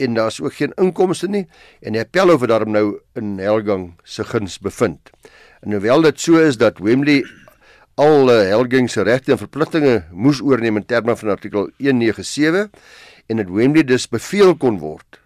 En 0.00 0.16
daar's 0.16 0.40
ook 0.40 0.56
geen 0.56 0.72
inkomste 0.80 1.28
nie. 1.28 1.44
En 1.84 1.96
die 1.96 2.02
appel 2.02 2.32
oor 2.32 2.48
daarom 2.48 2.72
nou 2.72 2.86
in 3.18 3.36
Helgang 3.42 3.92
se 4.04 4.24
guns 4.24 4.58
bevind. 4.62 5.12
En 5.62 5.76
hoewel 5.76 6.08
dit 6.08 6.20
so 6.20 6.40
is 6.40 6.58
dat 6.58 6.80
Wembley 6.82 7.22
al 8.00 8.30
uh, 8.32 8.40
Helgang 8.50 8.88
se 8.90 9.04
regte 9.04 9.34
en 9.34 9.40
verpligtinge 9.42 10.02
moes 10.10 10.40
oorneem 10.40 10.80
in 10.80 10.86
terme 10.88 11.16
van 11.16 11.34
artikel 11.36 11.68
197 11.78 12.70
en 13.28 13.42
dit 13.42 13.50
Wembley 13.52 13.84
dus 13.84 14.08
beveel 14.08 14.56
kon 14.56 14.80
word 14.80 15.21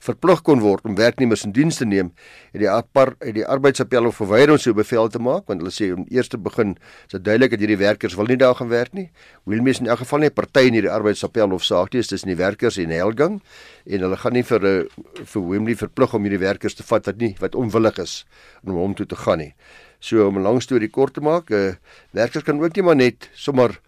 verplig 0.00 0.40
kon 0.46 0.62
word 0.64 0.86
om 0.88 0.96
werknemers 0.96 1.44
in 1.44 1.52
diens 1.52 1.76
te 1.80 1.86
neem 1.88 2.10
en 2.54 2.62
die 2.62 2.68
apart 2.70 3.18
uit 3.20 3.34
die 3.36 3.44
arbeidsappel 3.46 4.08
of 4.08 4.16
verwyder 4.20 4.54
ons 4.54 4.64
so 4.66 4.76
bevel 4.76 5.10
te 5.12 5.20
maak 5.22 5.46
want 5.50 5.60
hulle 5.60 5.72
sê 5.74 5.90
om 5.94 6.06
eers 6.08 6.30
te 6.32 6.40
begin 6.40 6.76
is 7.06 7.16
dit 7.16 7.24
duidelik 7.26 7.54
dat 7.54 7.64
hierdie 7.64 7.80
werkers 7.80 8.16
wil 8.18 8.30
nie 8.30 8.38
daar 8.40 8.56
gaan 8.58 8.70
werk 8.72 8.94
nie. 8.96 9.08
Wilmies 9.50 9.82
in 9.82 9.90
elk 9.90 10.02
geval 10.04 10.24
nie 10.24 10.32
party 10.32 10.66
in 10.70 10.78
hierdie 10.78 10.92
arbeidsappel 10.92 11.52
of 11.56 11.64
saak 11.66 11.92
nie, 11.92 12.00
dis 12.00 12.12
tussen 12.12 12.32
die 12.32 12.38
werkers 12.40 12.78
en 12.80 12.94
Helgang 12.94 13.40
en 13.86 14.06
hulle 14.06 14.18
gaan 14.20 14.36
nie 14.36 14.46
vir 14.46 14.66
eh, 14.70 14.80
vir 15.20 15.46
Wembley 15.52 15.76
verplig 15.76 16.16
om 16.16 16.26
hierdie 16.26 16.42
werkers 16.42 16.78
te 16.78 16.86
vat 16.86 17.06
wat 17.10 17.20
nie 17.20 17.34
wat 17.40 17.58
onwillig 17.58 18.00
is 18.02 18.24
om 18.64 18.76
hom 18.80 18.96
toe 18.96 19.06
te 19.06 19.18
gaan 19.20 19.44
nie. 19.44 19.52
So 20.00 20.26
om 20.28 20.38
'n 20.38 20.42
lang 20.42 20.62
storie 20.62 20.88
kort 20.88 21.14
te 21.14 21.20
maak, 21.20 21.50
uh, 21.50 21.74
werkers 22.12 22.44
kan 22.44 22.62
ook 22.62 22.74
nie 22.74 22.82
maar 22.82 22.96
net 22.96 23.28
sommer 23.34 23.80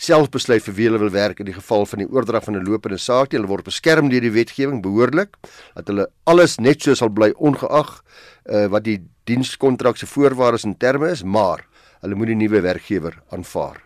self 0.00 0.30
besluit 0.32 0.64
vir 0.64 0.76
wie 0.78 0.86
hulle 0.88 1.00
wil 1.02 1.12
werk 1.12 1.42
in 1.42 1.48
die 1.50 1.56
geval 1.56 1.84
van 1.88 2.00
die 2.00 2.08
oordrag 2.08 2.46
van 2.46 2.56
'n 2.56 2.64
lopende 2.64 2.98
saak. 2.98 3.32
Hulle 3.32 3.46
word 3.46 3.64
beskerm 3.64 4.08
deur 4.08 4.20
die 4.20 4.32
wetgewing 4.32 4.80
behoorlik 4.82 5.36
dat 5.74 5.88
hulle 5.88 6.08
alles 6.24 6.58
net 6.58 6.82
so 6.82 6.94
sal 6.94 7.10
bly 7.10 7.32
ongeag 7.36 8.00
uh, 8.48 8.66
wat 8.66 8.84
die 8.84 9.00
dienskontrak 9.24 9.96
se 9.96 10.06
voorwaardes 10.06 10.64
en 10.64 10.76
terme 10.76 11.10
is, 11.10 11.22
maar 11.22 11.66
hulle 12.00 12.14
moet 12.14 12.32
die 12.32 12.40
nuwe 12.40 12.60
werkgewer 12.60 13.20
aanvaar. 13.30 13.82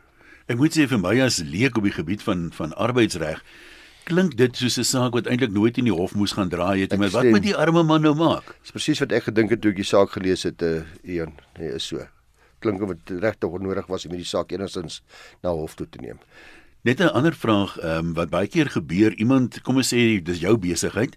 Ek 0.46 0.56
moet 0.56 0.76
sê 0.76 0.86
vir 0.86 0.98
my 0.98 1.20
as 1.20 1.42
leek 1.42 1.76
op 1.76 1.84
die 1.84 1.92
gebied 1.92 2.22
van 2.22 2.50
van 2.52 2.72
arbeidsreg 2.74 3.42
klink 4.04 4.36
dit 4.36 4.56
soos 4.56 4.78
'n 4.78 4.84
saak 4.84 5.12
wat 5.12 5.26
eintlik 5.26 5.50
nooit 5.50 5.78
in 5.78 5.84
die 5.84 5.92
hof 5.92 6.14
moes 6.14 6.32
gaan 6.32 6.48
draai 6.48 6.80
het. 6.80 6.96
Maar 6.96 7.10
wat 7.10 7.24
moet 7.24 7.42
die 7.42 7.56
arme 7.56 7.82
man 7.82 8.02
nou 8.02 8.14
maak? 8.14 8.54
Dis 8.62 8.70
presies 8.70 9.00
wat 9.00 9.12
ek 9.12 9.24
gedink 9.24 9.50
het 9.50 9.60
toe 9.60 9.70
ek 9.70 9.76
die 9.76 9.84
saak 9.84 10.10
gelees 10.10 10.42
het, 10.42 10.62
uh, 10.62 10.82
Ian. 11.02 11.32
Nee, 11.58 11.74
is 11.74 11.86
so 11.86 12.06
klink 12.64 12.82
of 12.84 12.96
dit 12.96 13.14
regtig 13.22 13.56
onnodig 13.60 13.88
was 13.92 14.08
om 14.08 14.16
hierdie 14.16 14.28
saak 14.28 14.52
enigstens 14.54 15.02
na 15.44 15.52
hof 15.54 15.76
toe 15.78 15.88
te 15.88 16.00
neem. 16.02 16.20
Net 16.84 17.00
'n 17.00 17.14
ander 17.16 17.34
vraag, 17.34 17.78
ehm 17.78 17.98
um, 17.98 18.14
wat 18.14 18.30
baie 18.30 18.48
keer 18.48 18.68
gebeur, 18.68 19.14
iemand 19.16 19.62
kom 19.62 19.76
ons 19.76 19.92
sê 19.94 20.20
dis 20.22 20.40
jou 20.40 20.56
besigheid. 20.58 21.16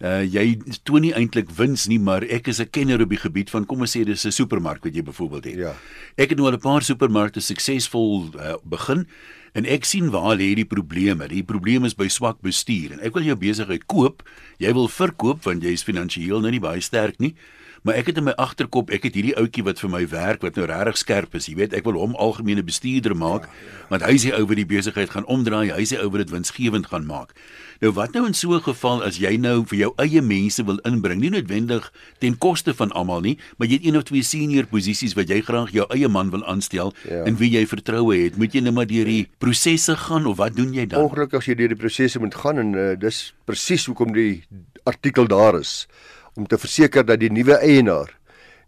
Uh 0.00 0.22
jy 0.24 0.56
toon 0.82 1.02
nie 1.02 1.12
eintlik 1.12 1.50
wins 1.50 1.88
nie, 1.90 1.98
maar 1.98 2.22
ek 2.22 2.48
is 2.48 2.60
'n 2.60 2.70
kenner 2.70 3.02
op 3.02 3.10
die 3.10 3.18
gebied 3.18 3.50
van 3.50 3.66
kom 3.66 3.80
ons 3.80 3.96
sê 3.96 4.04
dis 4.04 4.24
'n 4.24 4.30
supermark 4.30 4.84
wat 4.84 4.94
jy 4.94 5.02
byvoorbeeld 5.02 5.44
het. 5.44 5.58
Ja. 5.58 5.74
Ek 6.16 6.30
het 6.30 6.38
nou 6.38 6.46
al 6.46 6.56
'n 6.56 6.60
paar 6.60 6.82
supermarkte 6.82 7.40
suksesvol 7.40 8.30
uh, 8.38 8.54
begin 8.64 9.06
en 9.52 9.66
ek 9.66 9.84
sien 9.84 10.10
waar 10.10 10.36
lê 10.36 10.54
die 10.54 10.64
probleme. 10.64 11.28
Die 11.28 11.42
probleem 11.42 11.84
is 11.84 11.94
by 11.94 12.08
swak 12.08 12.40
bestuur 12.40 12.92
en 12.92 13.00
ek 13.00 13.14
wil 13.14 13.24
jou 13.24 13.36
besigheid 13.36 13.86
koop. 13.86 14.22
Jy 14.58 14.72
wil 14.72 14.88
verkoop 14.88 15.44
want 15.44 15.62
jy 15.62 15.72
is 15.72 15.82
finansiëel 15.82 16.40
nou 16.40 16.50
nie 16.50 16.60
baie 16.60 16.80
sterk 16.80 17.18
nie 17.18 17.34
maar 17.82 17.94
ek 18.00 18.10
het 18.10 18.20
in 18.20 18.26
my 18.28 18.34
agterkop, 18.40 18.90
ek 18.90 19.06
het 19.08 19.16
hierdie 19.16 19.36
ouetjie 19.40 19.64
wat 19.64 19.80
vir 19.80 19.90
my 19.92 20.02
werk 20.10 20.42
wat 20.44 20.58
nou 20.58 20.66
regtig 20.68 21.00
skerp 21.00 21.34
is. 21.38 21.48
Jy 21.48 21.56
weet, 21.62 21.74
ek 21.76 21.86
wil 21.88 21.96
hom 22.00 22.16
algemene 22.20 22.64
bestuurder 22.66 23.16
maak, 23.16 23.48
ja, 23.48 23.52
ja. 23.70 23.86
want 23.94 24.06
hy 24.06 24.16
sê 24.20 24.34
oor 24.36 24.54
die 24.58 24.68
besigheid 24.68 25.10
gaan 25.14 25.28
omdraai, 25.30 25.72
hy 25.72 25.86
sê 25.88 26.00
oor 26.02 26.20
dit 26.20 26.32
winsgewend 26.34 26.90
gaan 26.92 27.08
maak. 27.08 27.32
Nou 27.80 27.94
wat 27.96 28.12
nou 28.12 28.26
in 28.28 28.34
so 28.36 28.52
'n 28.52 28.60
geval 28.60 29.02
as 29.02 29.16
jy 29.16 29.36
nou 29.40 29.64
vir 29.64 29.78
jou 29.78 29.92
eie 29.96 30.20
mense 30.20 30.62
wil 30.62 30.78
inbring, 30.84 31.20
nie 31.20 31.30
noodwendig 31.30 31.90
ten 32.20 32.36
koste 32.36 32.74
van 32.74 32.92
almal 32.92 33.20
nie, 33.20 33.38
maar 33.56 33.68
jy 33.68 33.74
het 33.80 33.86
een 33.86 33.96
of 33.96 34.04
twee 34.04 34.22
senior 34.22 34.66
posisies 34.66 35.14
wat 35.16 35.28
jy 35.28 35.40
graag 35.40 35.72
jou 35.72 35.86
eie 35.88 36.08
man 36.08 36.30
wil 36.30 36.44
aanstel 36.44 36.92
ja. 37.08 37.24
en 37.24 37.36
wie 37.36 37.50
jy 37.50 37.66
vertroue 37.66 38.24
het, 38.24 38.36
moet 38.36 38.52
jy 38.52 38.60
net 38.60 38.64
nou 38.64 38.74
maar 38.74 38.86
deur 38.86 39.04
die 39.04 39.28
prosesse 39.38 39.96
gaan 39.96 40.26
of 40.26 40.36
wat 40.36 40.56
doen 40.56 40.74
jy 40.74 40.86
dan? 40.86 41.08
Ongelukkig 41.08 41.38
as 41.38 41.46
jy 41.46 41.54
deur 41.54 41.68
die 41.68 41.80
prosesse 41.80 42.20
moet 42.20 42.34
gaan 42.34 42.58
en 42.58 42.74
uh, 42.74 42.96
dis 43.00 43.32
presies 43.44 43.86
hoekom 43.86 44.12
die 44.12 44.44
artikel 44.84 45.26
daar 45.26 45.58
is 45.58 45.88
om 46.36 46.46
te 46.46 46.58
verseker 46.58 47.06
dat 47.06 47.20
die 47.20 47.32
nuwe 47.32 47.58
eienaar 47.58 48.16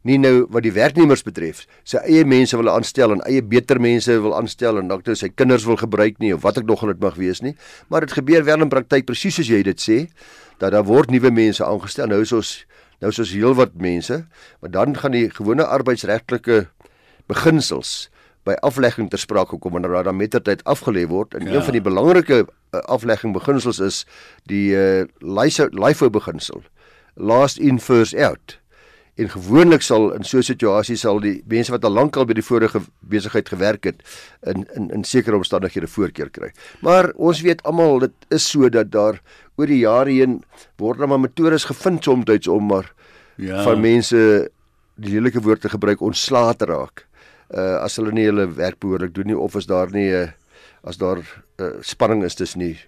nie 0.02 0.19
nou 0.19 0.49
wat 0.50 0.64
die 0.66 0.75
werknemers 0.75 1.23
betref 1.23 1.62
sy 1.87 2.00
eie 2.02 2.25
mense 2.26 2.59
wil 2.59 2.73
aanstel 2.73 3.14
en 3.14 3.23
eie 3.28 3.42
beter 3.42 3.78
mense 3.83 4.16
wil 4.25 4.35
aanstel 4.35 4.81
en 4.81 4.88
dalk 4.90 5.07
nou 5.07 5.14
sy 5.19 5.31
kinders 5.31 5.66
wil 5.69 5.78
gebruik 5.78 6.19
nie 6.19 6.33
of 6.35 6.42
wat 6.42 6.59
ek 6.59 6.66
nog 6.66 6.83
al 6.83 6.95
dit 6.95 7.02
mag 7.04 7.19
wees 7.21 7.42
nie 7.42 7.54
maar 7.88 8.02
dit 8.07 8.14
gebeur 8.19 8.42
wel 8.49 8.66
in 8.66 8.73
praktyk 8.73 9.07
presies 9.07 9.38
soos 9.38 9.50
jy 9.52 9.62
dit 9.66 9.78
sê 9.78 9.99
dat 10.62 10.73
daar 10.73 10.87
word 10.87 11.11
nuwe 11.11 11.31
mense 11.35 11.64
aangestel. 11.64 12.07
Nou 12.07 12.23
is 12.23 12.33
ons 12.37 12.52
nou 13.02 13.11
is 13.11 13.19
ons 13.19 13.35
heelwat 13.35 13.75
mense 13.83 14.23
maar 14.62 14.71
dan 14.71 14.95
gaan 14.99 15.14
die 15.14 15.28
gewone 15.35 15.66
arbeidsregtelike 15.66 16.66
beginsels 17.31 18.11
by 18.47 18.54
aflegging 18.66 19.09
ter 19.11 19.23
sprake 19.23 19.59
kom 19.62 19.75
wanneer 19.75 20.02
daar 20.02 20.14
mettertyd 20.14 20.62
afgelê 20.66 21.04
word. 21.07 21.35
En 21.35 21.47
ja. 21.47 21.54
een 21.54 21.66
van 21.66 21.76
die 21.78 21.83
belangrike 21.83 22.38
uh, 22.42 22.81
aflegging 22.90 23.35
beginsels 23.35 23.78
is 23.78 24.02
die 24.50 24.75
uh, 24.75 25.07
LIFO 25.23 26.11
beginsel 26.11 26.62
last 27.14 27.59
in 27.59 27.81
first 27.81 28.14
out. 28.14 28.59
En 29.14 29.28
gewoonlik 29.28 29.83
sal 29.83 30.14
in 30.16 30.25
so 30.25 30.38
'n 30.38 30.42
situasie 30.42 30.97
sal 30.97 31.21
die 31.21 31.42
mense 31.47 31.71
wat 31.71 31.85
al 31.85 31.90
lankal 31.90 32.25
by 32.25 32.33
die 32.33 32.42
vorige 32.45 32.81
besigheid 33.00 33.49
gewerk 33.49 33.85
het 33.85 34.02
in 34.42 34.66
in 34.75 34.90
in 34.90 35.04
sekere 35.04 35.37
omstandighede 35.37 35.87
voorkeur 35.87 36.31
kry. 36.31 36.52
Maar 36.81 37.12
ons 37.16 37.40
weet 37.40 37.62
almal 37.62 37.99
dit 37.99 38.12
is 38.31 38.50
so 38.50 38.69
dat 38.69 38.90
daar 38.90 39.21
oor 39.57 39.66
die 39.66 39.78
jare 39.85 40.11
heen 40.11 40.42
word 40.76 40.99
daar 40.99 41.09
maar 41.09 41.21
metodes 41.21 41.64
gevind 41.64 42.04
soms 42.04 42.49
om 42.49 42.66
maar 42.66 42.92
ja. 43.37 43.62
van 43.62 43.81
mense 43.81 44.50
die 44.97 45.12
lelike 45.12 45.40
woord 45.40 45.61
te 45.61 45.69
gebruik 45.69 46.00
ontslae 46.00 46.54
te 46.57 46.64
raak. 46.64 47.07
Uh 47.50 47.83
as 47.85 47.97
hulle 47.97 48.12
nie 48.12 48.25
hulle 48.25 48.49
werk 48.54 48.78
behoorlik 48.78 49.14
doen 49.14 49.26
nie 49.26 49.38
of 49.38 49.54
is 49.54 49.66
daar 49.66 49.90
nie 49.90 50.11
'n 50.11 50.23
uh, 50.23 50.31
as 50.83 50.97
daar 50.97 51.21
uh, 51.61 51.66
spanning 51.81 52.25
is 52.25 52.35
tussen 52.35 52.59
nie 52.59 52.78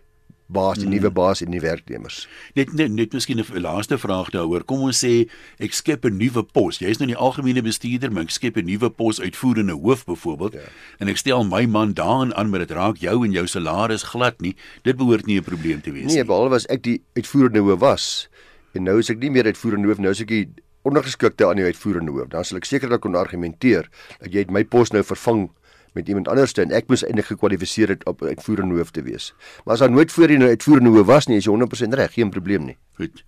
baas, 0.55 0.79
die 0.79 0.87
hmm. 0.87 0.97
nuwe 0.97 1.11
baas 1.15 1.43
en 1.45 1.53
die 1.55 1.63
werknemers. 1.63 2.25
Net 2.59 2.73
net, 2.79 2.93
net 2.95 3.17
miskien 3.17 3.43
'n 3.43 3.61
laaste 3.61 3.99
vraag 3.99 4.31
daaroor. 4.35 4.65
Kom 4.65 4.87
ons 4.87 5.03
sê 5.05 5.29
ek 5.59 5.75
skep 5.75 6.07
'n 6.07 6.17
nuwe 6.19 6.43
pos. 6.43 6.79
Jy 6.79 6.95
is 6.95 6.99
nou 7.03 7.11
die 7.11 7.19
algemene 7.19 7.63
bestuurder, 7.63 8.13
maar 8.13 8.25
ek 8.25 8.31
skep 8.31 8.57
'n 8.57 8.67
nuwe 8.71 8.91
pos 8.91 9.21
uitvoerende 9.21 9.75
hoof 9.75 10.05
byvoorbeeld. 10.05 10.53
Ja. 10.53 10.69
En 11.01 11.09
ek 11.09 11.17
stel 11.17 11.45
my 11.45 11.67
man 11.67 11.95
daarin 11.95 12.35
aan 12.35 12.51
met 12.51 12.69
dit 12.69 12.77
raak 12.77 12.97
jou 12.97 13.25
en 13.25 13.33
jou 13.33 13.47
salaris 13.47 14.03
glad 14.15 14.41
nie. 14.41 14.57
Dit 14.83 14.97
behoort 14.97 15.27
nie 15.27 15.39
'n 15.39 15.45
probleem 15.45 15.81
te 15.81 15.91
wees 15.91 16.07
nee, 16.07 16.15
nie. 16.15 16.23
Nee, 16.23 16.25
behalwe 16.25 16.55
as 16.55 16.67
ek 16.67 16.83
die 16.83 17.03
uitvoerende 17.15 17.61
hoof 17.61 17.81
was 17.81 18.29
en 18.75 18.83
nou 18.83 18.99
is 18.99 19.11
ek 19.11 19.19
nie 19.19 19.31
meer 19.31 19.47
uitvoerende 19.47 19.89
hoof, 19.89 19.99
nou 20.03 20.11
is 20.11 20.21
ek 20.21 20.33
die 20.33 20.49
ondergeskikte 20.85 21.47
aan 21.49 21.61
die 21.61 21.69
uitvoerende 21.69 22.13
hoof. 22.13 22.29
Dan 22.33 22.45
sal 22.45 22.61
ek 22.61 22.69
sekerlik 22.69 23.05
kon 23.05 23.17
argumenteer 23.17 23.89
dat 24.21 24.33
jy 24.35 24.45
my 24.53 24.65
pos 24.69 24.93
nou 24.93 25.03
vervang 25.07 25.49
met 25.95 26.09
iemand 26.09 26.29
anders 26.29 26.53
te 26.53 26.63
en 26.63 26.73
ek 26.75 26.89
moes 26.91 27.05
eintlik 27.07 27.31
gekwalifiseer 27.33 27.95
het 27.95 28.05
op 28.11 28.23
uitvoerende 28.23 28.79
hoof 28.79 28.91
te 28.95 29.03
wees. 29.07 29.33
Maar 29.65 29.75
as 29.75 29.85
daar 29.85 29.91
nooit 29.91 30.13
voorheen 30.13 30.43
'n 30.43 30.55
uitvoerende 30.55 30.91
hoof 30.91 31.07
was 31.07 31.27
nie, 31.27 31.37
is 31.37 31.45
jy 31.45 31.53
100% 31.53 31.95
reg, 31.95 32.13
geen 32.13 32.31
probleem 32.31 32.65
nie. 32.65 32.77
Goed. 32.97 33.25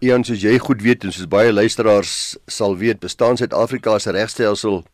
Ian, 0.00 0.24
soos 0.24 0.42
jy 0.42 0.58
goed 0.58 0.82
weet 0.82 1.04
en 1.04 1.12
soos 1.12 1.28
baie 1.28 1.52
luisteraars 1.52 2.36
sal 2.46 2.76
weet, 2.76 3.00
bestaan 3.00 3.36
Suid-Afrika 3.36 3.98
se 3.98 4.10
regstelsel 4.10 4.84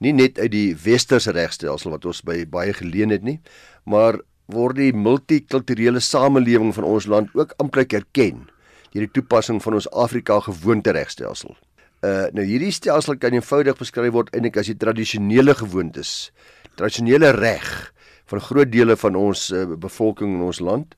nie 0.00 0.12
net 0.12 0.38
uit 0.38 0.50
die 0.50 0.76
westerse 0.84 1.32
regstelsel 1.34 1.90
wat 1.90 2.04
ons 2.04 2.22
by 2.22 2.44
baie 2.46 2.72
geleen 2.72 3.10
het 3.10 3.22
nie, 3.26 3.40
maar 3.84 4.20
word 4.46 4.76
die 4.76 4.92
multikulturele 4.96 6.00
samelewing 6.00 6.72
van 6.74 6.86
ons 6.88 7.06
land 7.06 7.34
ook 7.34 7.54
amptelik 7.58 7.92
erken 7.92 8.46
deur 8.92 9.04
die 9.04 9.12
toepassing 9.12 9.60
van 9.60 9.74
ons 9.76 9.88
Afrika 9.92 10.38
gewoonte 10.40 10.94
regstelsel. 10.96 11.56
Uh 11.98 12.28
nou 12.30 12.44
hierdie 12.46 12.70
stelsel 12.70 13.16
kan 13.18 13.34
eenvoudig 13.34 13.78
beskryf 13.78 14.12
word 14.14 14.28
eintlik 14.30 14.60
as 14.60 14.68
die 14.70 14.78
tradisionele 14.78 15.54
gewoontes, 15.58 16.30
tradisionele 16.78 17.32
reg 17.34 17.92
van 18.30 18.44
groot 18.44 18.70
dele 18.70 18.94
van 18.96 19.16
ons 19.16 19.48
uh, 19.50 19.64
bevolking 19.74 20.36
in 20.36 20.44
ons 20.46 20.60
land 20.60 20.94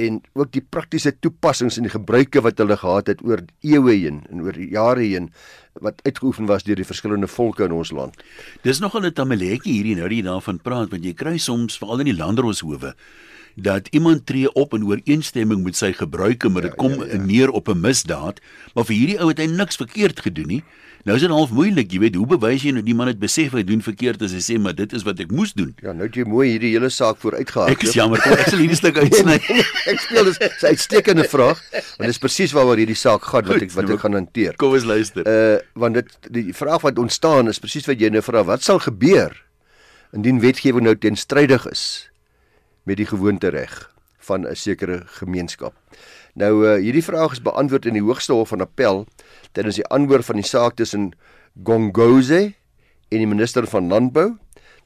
en 0.00 0.20
ook 0.38 0.52
die 0.54 0.62
praktiese 0.62 1.12
toepassings 1.18 1.76
en 1.76 1.88
die 1.88 1.92
gebruike 1.92 2.40
wat 2.44 2.60
hulle 2.62 2.76
gehad 2.78 3.10
het 3.12 3.24
oor 3.26 3.42
eeue 3.66 3.96
heen 3.96 4.22
en 4.30 4.44
oor 4.46 4.56
jare 4.56 5.04
heen 5.04 5.28
wat 5.84 6.00
uitgeoefen 6.06 6.48
was 6.50 6.64
deur 6.66 6.78
die 6.78 6.86
verskillende 6.86 7.28
volke 7.30 7.66
in 7.66 7.74
ons 7.76 7.92
land. 7.94 8.16
Dis 8.62 8.80
nogal 8.80 9.06
'n 9.06 9.12
tamaletjie 9.12 9.74
hierdie 9.80 9.96
nou 9.96 10.08
die 10.08 10.22
daarvan 10.22 10.62
praat 10.62 10.90
want 10.90 11.04
jy 11.04 11.14
kry 11.14 11.38
soms 11.38 11.78
veral 11.78 12.00
in 12.00 12.14
die 12.14 12.20
landdroshowe 12.22 12.94
dat 13.62 13.88
iemand 13.90 14.26
tree 14.26 14.52
op 14.52 14.74
in 14.74 14.84
ooreenstemming 14.84 15.64
met 15.64 15.76
sy 15.76 15.92
gebruike, 15.96 16.48
maar 16.48 16.68
dit 16.68 16.76
ja, 16.76 16.80
kom 16.80 16.92
ja, 16.98 17.06
ja. 17.12 17.22
neer 17.22 17.50
op 17.50 17.68
'n 17.68 17.80
misdaad, 17.80 18.40
maar 18.74 18.84
vir 18.84 18.96
hierdie 18.96 19.18
ou 19.20 19.28
het 19.28 19.38
hy 19.38 19.46
niks 19.46 19.76
verkeerd 19.76 20.20
gedoen 20.20 20.46
nie. 20.46 20.62
Nou 21.04 21.14
is 21.16 21.22
dit 21.24 21.32
half 21.32 21.48
moeilik, 21.56 21.88
jy 21.92 21.98
weet, 22.02 22.16
hoe 22.20 22.26
bewys 22.28 22.60
jy 22.66 22.74
nou 22.76 22.82
die 22.84 22.94
man 22.94 23.08
het 23.08 23.16
besef 23.18 23.54
hy 23.56 23.62
doen 23.64 23.80
verkeerd 23.80 24.20
as 24.20 24.34
hy 24.36 24.40
sê 24.44 24.58
maar 24.60 24.74
dit 24.76 24.92
is 24.92 25.04
wat 25.06 25.20
ek 25.24 25.30
moes 25.32 25.54
doen. 25.56 25.70
Ja, 25.80 25.94
nou 25.96 26.04
het 26.04 26.16
jy 26.18 26.26
mooi 26.28 26.50
hierdie 26.50 26.74
hele 26.74 26.90
saak 26.92 27.16
vooruitgehaal. 27.22 27.72
Ek 27.72 27.86
is 27.88 27.96
jammer, 27.96 28.20
kom, 28.20 28.32
ek 28.36 28.52
sal 28.52 28.60
hierdie 28.60 28.76
stuk 28.76 29.00
uitsny. 29.04 29.38
ek 29.88 30.02
speel 30.04 30.28
dis 30.28 30.36
'n 30.44 30.66
uitstekende 30.74 31.24
vraag, 31.24 31.62
want 31.72 32.04
dit 32.04 32.12
is 32.12 32.20
presies 32.20 32.52
waaroor 32.52 32.76
hierdie 32.76 32.98
saak 32.98 33.24
gaan 33.24 33.48
wat 33.48 33.64
ek 33.64 33.72
wat 33.72 33.90
ek 33.96 34.04
gaan 34.04 34.18
hanteer. 34.20 34.60
Kom 34.60 34.76
ons 34.76 34.84
luister. 34.84 35.24
Uh 35.24 35.56
want 35.72 35.96
dit 35.96 36.12
die 36.28 36.52
vraag 36.52 36.84
wat 36.84 37.00
ontstaan 37.00 37.48
is 37.48 37.58
presies 37.58 37.88
wat 37.88 37.96
jy 37.96 38.12
nou 38.12 38.20
vra, 38.20 38.44
wat 38.44 38.62
sal 38.62 38.78
gebeur 38.78 39.32
indien 40.12 40.40
wetgewing 40.44 40.84
nou 40.84 40.96
teenstrydig 40.98 41.64
is 41.70 42.09
met 42.84 42.96
die 42.96 43.06
gewoontereg 43.06 43.90
van 44.18 44.46
'n 44.46 44.54
sekere 44.54 45.02
gemeenskap? 45.06 45.74
Nou 46.34 46.66
uh 46.66 46.78
hierdie 46.78 47.04
vraag 47.04 47.32
is 47.32 47.42
beantwoord 47.42 47.86
in 47.86 47.98
die 47.98 48.02
Hoogste 48.02 48.32
Hof 48.32 48.48
van 48.48 48.60
Appel 48.60 49.06
tydens 49.52 49.80
die 49.80 49.88
aanhoor 49.88 50.22
van 50.22 50.36
die 50.36 50.46
saak 50.46 50.76
tussen 50.76 51.12
Gongoze 51.64 52.54
en 53.10 53.18
die 53.18 53.26
minister 53.26 53.66
van 53.66 53.88
Landbou. 53.88 54.36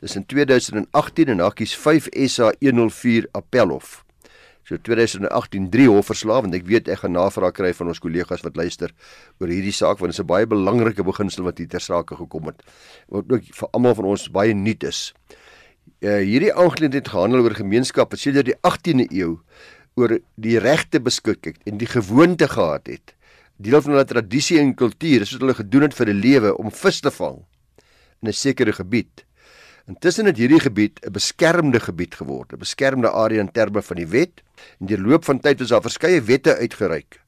Dis 0.01 0.17
in 0.17 0.27
2018 0.27 1.29
en 1.29 1.39
hakkies 1.45 1.77
5 1.77 2.09
SA 2.27 2.53
104 2.61 3.29
Appelhof. 3.33 4.05
So 4.65 4.79
2018 4.81 5.69
drie 5.69 5.91
hofverslae 5.93 6.41
want 6.47 6.55
ek 6.57 6.65
weet 6.65 6.89
ek 6.89 7.03
gaan 7.03 7.13
navraag 7.13 7.53
kry 7.53 7.75
van 7.77 7.93
ons 7.93 8.01
kollegas 8.01 8.45
wat 8.47 8.57
luister 8.57 8.95
oor 9.43 9.53
hierdie 9.53 9.75
saak 9.77 10.01
want 10.01 10.15
dit 10.15 10.17
is 10.17 10.25
'n 10.25 10.31
baie 10.31 10.47
belangrike 10.49 11.05
beginsel 11.05 11.45
wat 11.45 11.59
hier 11.59 11.69
ter 11.69 11.85
sprake 11.85 12.17
gekom 12.17 12.49
het. 12.49 12.63
Wat 13.09 13.29
ook 13.29 13.45
vir 13.45 13.69
almal 13.73 13.95
van 13.95 14.05
ons 14.05 14.31
baie 14.33 14.55
nuut 14.55 14.85
is. 14.85 15.13
Uh 16.05 16.19
hierdie 16.21 16.53
aangeleentheid 16.53 17.07
gehandel 17.09 17.47
oor 17.47 17.55
gemeenskappe 17.57 18.19
sedert 18.21 18.51
die 18.51 18.57
18de 18.69 19.07
eeu 19.09 19.39
oor 19.97 20.19
die 20.37 20.59
regte 20.61 21.01
beskik 21.01 21.49
het 21.49 21.71
en 21.71 21.79
die 21.81 21.89
gewoonte 21.89 22.49
gehad 22.51 22.91
het 22.93 23.15
deel 23.57 23.81
van 23.81 23.95
hulle 23.95 24.05
tradisie 24.11 24.59
en 24.61 24.75
kultuur, 24.77 25.23
dis 25.23 25.33
wat 25.33 25.45
hulle 25.47 25.57
gedoen 25.63 25.87
het 25.87 25.97
vir 25.97 26.11
'n 26.13 26.21
lewe 26.21 26.51
om 26.61 26.69
vis 26.71 27.01
te 27.01 27.11
vang 27.11 27.39
in 28.21 28.29
'n 28.29 28.33
sekere 28.33 28.73
gebied. 28.73 29.25
Intussen 29.89 30.27
het 30.27 30.37
hierdie 30.37 30.61
gebied 30.61 31.01
'n 31.01 31.13
beskermde 31.13 31.81
gebied 31.81 32.15
geword, 32.15 32.53
'n 32.53 32.59
beskermde 32.59 33.11
area 33.11 33.41
in 33.41 33.53
terme 33.53 33.83
van 33.83 33.97
die 33.97 34.07
wet. 34.07 34.43
In 34.81 34.87
die 34.87 35.01
loop 35.01 35.25
van 35.25 35.41
tyd 35.41 35.61
is 35.61 35.69
daar 35.69 35.83
verskeie 35.83 36.21
wette 36.21 36.57
uitgereik 36.57 37.21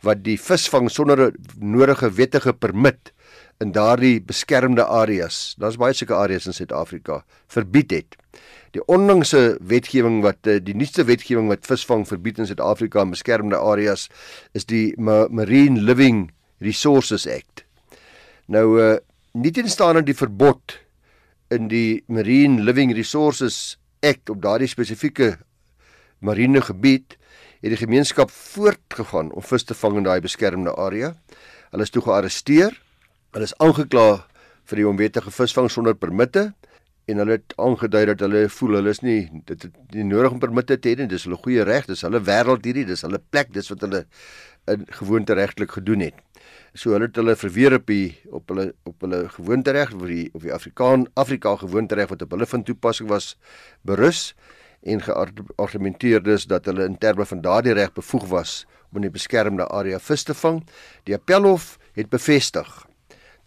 wat 0.00 0.24
die 0.24 0.38
visvang 0.38 0.90
sonder 0.90 1.18
'n 1.26 1.36
nodige 1.58 2.10
wettige 2.10 2.52
permit 2.52 3.12
in 3.62 3.72
daardie 3.74 4.18
beskermde 4.26 4.84
areas, 4.84 5.54
daar's 5.62 5.78
baie 5.78 5.94
sulke 5.94 6.16
areas 6.18 6.48
in 6.50 6.56
Suid-Afrika, 6.56 7.22
verbied 7.52 7.94
het 7.94 8.18
die 8.72 8.82
onlangse 8.88 9.58
wetgewing 9.60 10.22
wat 10.24 10.48
eh, 10.48 10.58
die 10.64 10.74
nuutste 10.76 11.04
wetgewing 11.04 11.50
wat 11.52 11.66
visvang 11.68 12.06
verbied 12.08 12.40
in 12.40 12.48
Suid-Afrika 12.48 13.04
in 13.04 13.12
beskermde 13.12 13.58
areas 13.60 14.06
is 14.56 14.64
die 14.68 14.94
Marine 14.96 15.80
Living 15.80 16.30
Resources 16.64 17.26
Act. 17.28 17.66
Nou 18.48 18.66
uh 18.80 18.92
nie 19.32 19.48
tenstaan 19.48 19.96
aan 19.96 20.04
die 20.04 20.16
verbod 20.16 20.74
in 21.48 21.70
die 21.70 22.02
Marine 22.12 22.60
Living 22.60 22.90
Resources 22.92 23.78
Act 24.04 24.28
op 24.28 24.42
daardie 24.44 24.68
spesifieke 24.68 25.38
marine 26.20 26.60
gebied 26.60 27.16
het 27.62 27.72
die 27.72 27.80
gemeenskap 27.80 28.28
voortgegaan 28.28 29.30
om 29.32 29.44
vis 29.48 29.64
te 29.64 29.76
vang 29.78 30.02
in 30.02 30.04
daai 30.04 30.20
beskermde 30.20 30.74
area. 30.76 31.14
Hulle 31.72 31.88
is 31.88 31.94
toe 31.94 32.02
gearresteer. 32.04 32.76
Hulle 33.32 33.46
is 33.48 33.54
aangekla 33.64 34.26
vir 34.68 34.76
die 34.76 34.84
onwettige 34.84 35.30
visvang 35.32 35.70
sonder 35.72 35.94
permitte 35.96 36.50
en 37.08 37.20
hulle 37.22 37.38
het 37.38 37.54
aangedui 37.56 38.02
dat 38.10 38.20
hulle 38.20 38.42
voel 38.52 38.76
hulle 38.76 38.92
is 38.92 39.00
nie 39.00 39.22
dit 39.48 39.64
het 39.64 39.94
nie 39.96 40.04
nodig 40.04 40.34
om 40.36 40.42
permitte 40.42 40.76
te 40.76 40.92
hê 40.92 40.98
nie. 41.00 41.06
Dis 41.08 41.24
hulle 41.24 41.38
goeie 41.40 41.64
reg 41.64 41.88
dis 41.88 42.04
hulle 42.04 42.20
wêreld 42.26 42.68
hierdie 42.68 42.84
dis 42.90 43.06
hulle 43.06 43.22
plek 43.32 43.54
dis 43.56 43.72
wat 43.72 43.86
hulle 43.86 44.02
in 44.74 44.84
gewoonte 44.98 45.38
regtelik 45.40 45.72
gedoen 45.78 46.04
het. 46.04 46.20
So 46.76 46.92
hulle 46.92 47.08
het 47.08 47.22
hulle 47.22 47.38
verweer 47.40 47.78
op 47.78 47.88
die 47.88 48.12
op 48.28 48.52
hulle 48.52 48.68
op 48.92 49.08
hulle 49.08 49.22
gewoonte 49.38 49.76
reg 49.78 49.96
of 49.96 50.04
die 50.12 50.28
of 50.36 50.44
die 50.44 50.52
Afrikaan 50.58 51.08
Afrika 51.24 51.56
gewoonte 51.64 51.96
reg 51.96 52.12
wat 52.12 52.28
op 52.28 52.36
hulle 52.36 52.52
van 52.52 52.68
toepassing 52.68 53.08
was 53.16 53.32
berus 53.80 54.34
en 54.84 55.00
geargumenteer 55.08 56.20
dus 56.20 56.44
dat 56.52 56.68
hulle 56.68 56.84
in 56.84 57.00
terme 57.00 57.24
van 57.24 57.40
daardie 57.40 57.80
reg 57.80 57.96
bevoeg 57.96 58.28
was 58.36 58.56
om 58.92 59.00
in 59.00 59.08
die 59.08 59.16
beskermde 59.16 59.72
area 59.72 59.96
vis 60.12 60.28
te 60.28 60.36
vang. 60.36 60.60
Die 61.08 61.16
appelhof 61.16 61.78
het 61.96 62.12
bevestig 62.12 62.82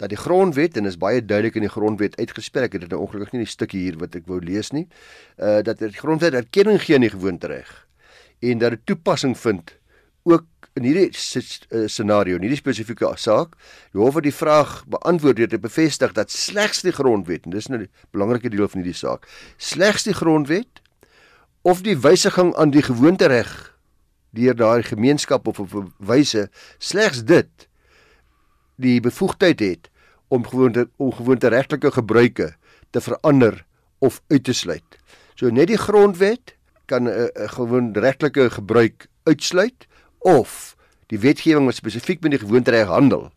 dat 0.02 0.12
die 0.12 0.20
grondwet 0.20 0.78
en 0.78 0.86
is 0.86 0.98
baie 1.00 1.22
duidelik 1.26 1.56
in 1.56 1.66
die 1.68 1.72
grondwet 1.72 2.18
uitgespreek 2.20 2.76
het 2.76 2.86
dit 2.86 2.92
nou 2.92 3.02
ongelukkig 3.06 3.36
nie 3.36 3.46
die 3.46 3.52
stukkie 3.52 3.82
hier 3.86 3.98
wat 4.02 4.16
ek 4.16 4.28
wou 4.28 4.42
lees 4.44 4.72
nie 4.76 4.88
uh 5.38 5.62
dat 5.64 5.80
die 5.80 5.96
grondwet 5.96 6.36
erkenning 6.36 6.82
gee 6.84 6.98
aan 6.98 7.08
die 7.08 7.14
gewoontereg 7.14 7.72
en 8.40 8.64
dat 8.64 8.76
dit 8.76 8.86
toepassing 8.92 9.38
vind 9.40 9.78
ook 10.24 10.46
in 10.76 10.84
hierdie 10.84 11.08
uh, 11.08 11.86
scenario 11.88 12.36
in 12.36 12.44
hierdie 12.44 12.60
spesifieke 12.60 13.12
saak 13.22 13.56
die 13.94 14.02
hof 14.02 14.18
het 14.20 14.28
die 14.28 14.36
vraag 14.36 14.82
beantwoord 14.92 15.40
deur 15.40 15.52
te 15.54 15.60
bevestig 15.62 16.16
dat 16.18 16.32
slegs 16.32 16.84
die 16.84 16.96
grondwet 16.96 17.46
en 17.46 17.56
dis 17.56 17.70
nou 17.72 17.86
die 17.86 17.92
belangrike 18.12 18.52
deel 18.52 18.68
van 18.68 18.84
hierdie 18.84 18.98
saak 18.98 19.30
slegs 19.58 20.04
die 20.04 20.18
grondwet 20.18 20.82
of 21.64 21.82
die 21.86 21.96
wysiging 21.98 22.52
aan 22.60 22.76
die 22.76 22.84
gewoontereg 22.84 23.54
deur 24.36 24.58
daai 24.60 24.84
gemeenskap 24.84 25.48
of 25.48 25.60
op 25.64 25.74
'n 25.74 25.94
wyse 25.98 26.50
slegs 26.80 27.24
dit 27.24 27.70
die 28.76 29.00
bevoegdheid 29.00 29.60
het 29.60 29.90
om 30.28 30.48
gewoonte 30.48 30.90
ongewoonte 30.98 31.48
regtelike 31.48 31.92
gebruike 31.92 32.54
te 32.90 33.02
verander 33.02 33.66
of 34.00 34.22
uit 34.28 34.44
te 34.44 34.54
sluit. 34.54 35.00
So 35.36 35.50
net 35.50 35.68
die 35.68 35.78
grondwet 35.78 36.56
kan 36.86 37.04
'n 37.04 37.08
uh, 37.08 37.24
uh, 37.24 37.50
gewoon 37.50 37.94
regtelike 37.94 38.50
gebruik 38.50 39.08
uitsluit 39.24 39.88
of 40.20 40.76
die 41.08 41.20
wetgewing 41.20 41.66
wat 41.66 41.76
spesifiek 41.76 42.22
met 42.22 42.32
die 42.32 42.40
gewoontereg 42.40 42.88
handel 42.88 43.32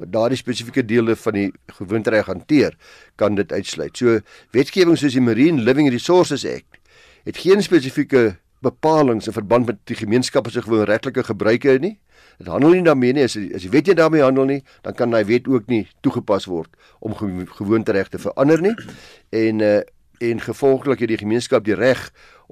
wat 0.00 0.12
daardie 0.12 0.38
spesifieke 0.40 0.84
dele 0.84 1.16
van 1.16 1.36
die 1.36 1.48
gewoontereg 1.76 2.26
hanteer 2.26 2.76
kan 3.20 3.34
dit 3.34 3.52
uitsluit. 3.52 3.96
So 3.96 4.20
wetgewing 4.56 4.98
soos 4.98 5.12
die 5.12 5.24
Marine 5.24 5.60
Living 5.62 5.90
Resources 5.92 6.46
Act 6.48 6.78
het 7.28 7.36
geen 7.36 7.62
spesifieke 7.62 8.38
bepalinge 8.64 9.26
in 9.28 9.36
verband 9.36 9.66
met 9.66 9.80
die 9.84 9.96
gemeenskappe 9.96 10.50
se 10.50 10.62
gewoon 10.62 10.88
regtelike 10.88 11.24
gebruike 11.24 11.76
nie. 11.80 11.98
Dit 12.40 12.48
handel 12.48 12.72
nie 12.72 12.84
daarmee 12.86 13.12
nie 13.12 13.26
as 13.28 13.36
as 13.36 13.64
jy 13.66 13.70
weet 13.72 13.90
jy 13.92 13.94
daarmee 13.98 14.24
handel 14.24 14.48
nie, 14.48 14.62
dan 14.86 14.96
kan 14.96 15.12
daai 15.12 15.26
wet 15.28 15.48
ook 15.48 15.66
nie 15.68 15.82
toegepas 16.00 16.48
word 16.48 16.72
om 17.04 17.12
gewoonteregte 17.60 18.20
verander 18.22 18.62
nie. 18.64 18.76
En 19.30 19.64
uh 19.64 19.80
en 20.20 20.40
gevolglik 20.44 21.00
het 21.00 21.08
die 21.08 21.16
gemeenskap 21.16 21.64
die 21.64 21.74
reg 21.74 22.00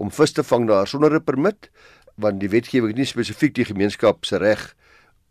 om 0.01 0.09
vis 0.09 0.33
te 0.33 0.41
vang 0.41 0.65
daar 0.71 0.87
sonder 0.89 1.13
'n 1.13 1.25
permit 1.25 1.69
want 2.17 2.41
die 2.41 2.49
wetgewing 2.49 2.95
nie 2.97 3.05
spesifiek 3.05 3.55
die 3.55 3.65
gemeenskap 3.69 4.25
se 4.25 4.37
reg 4.37 4.75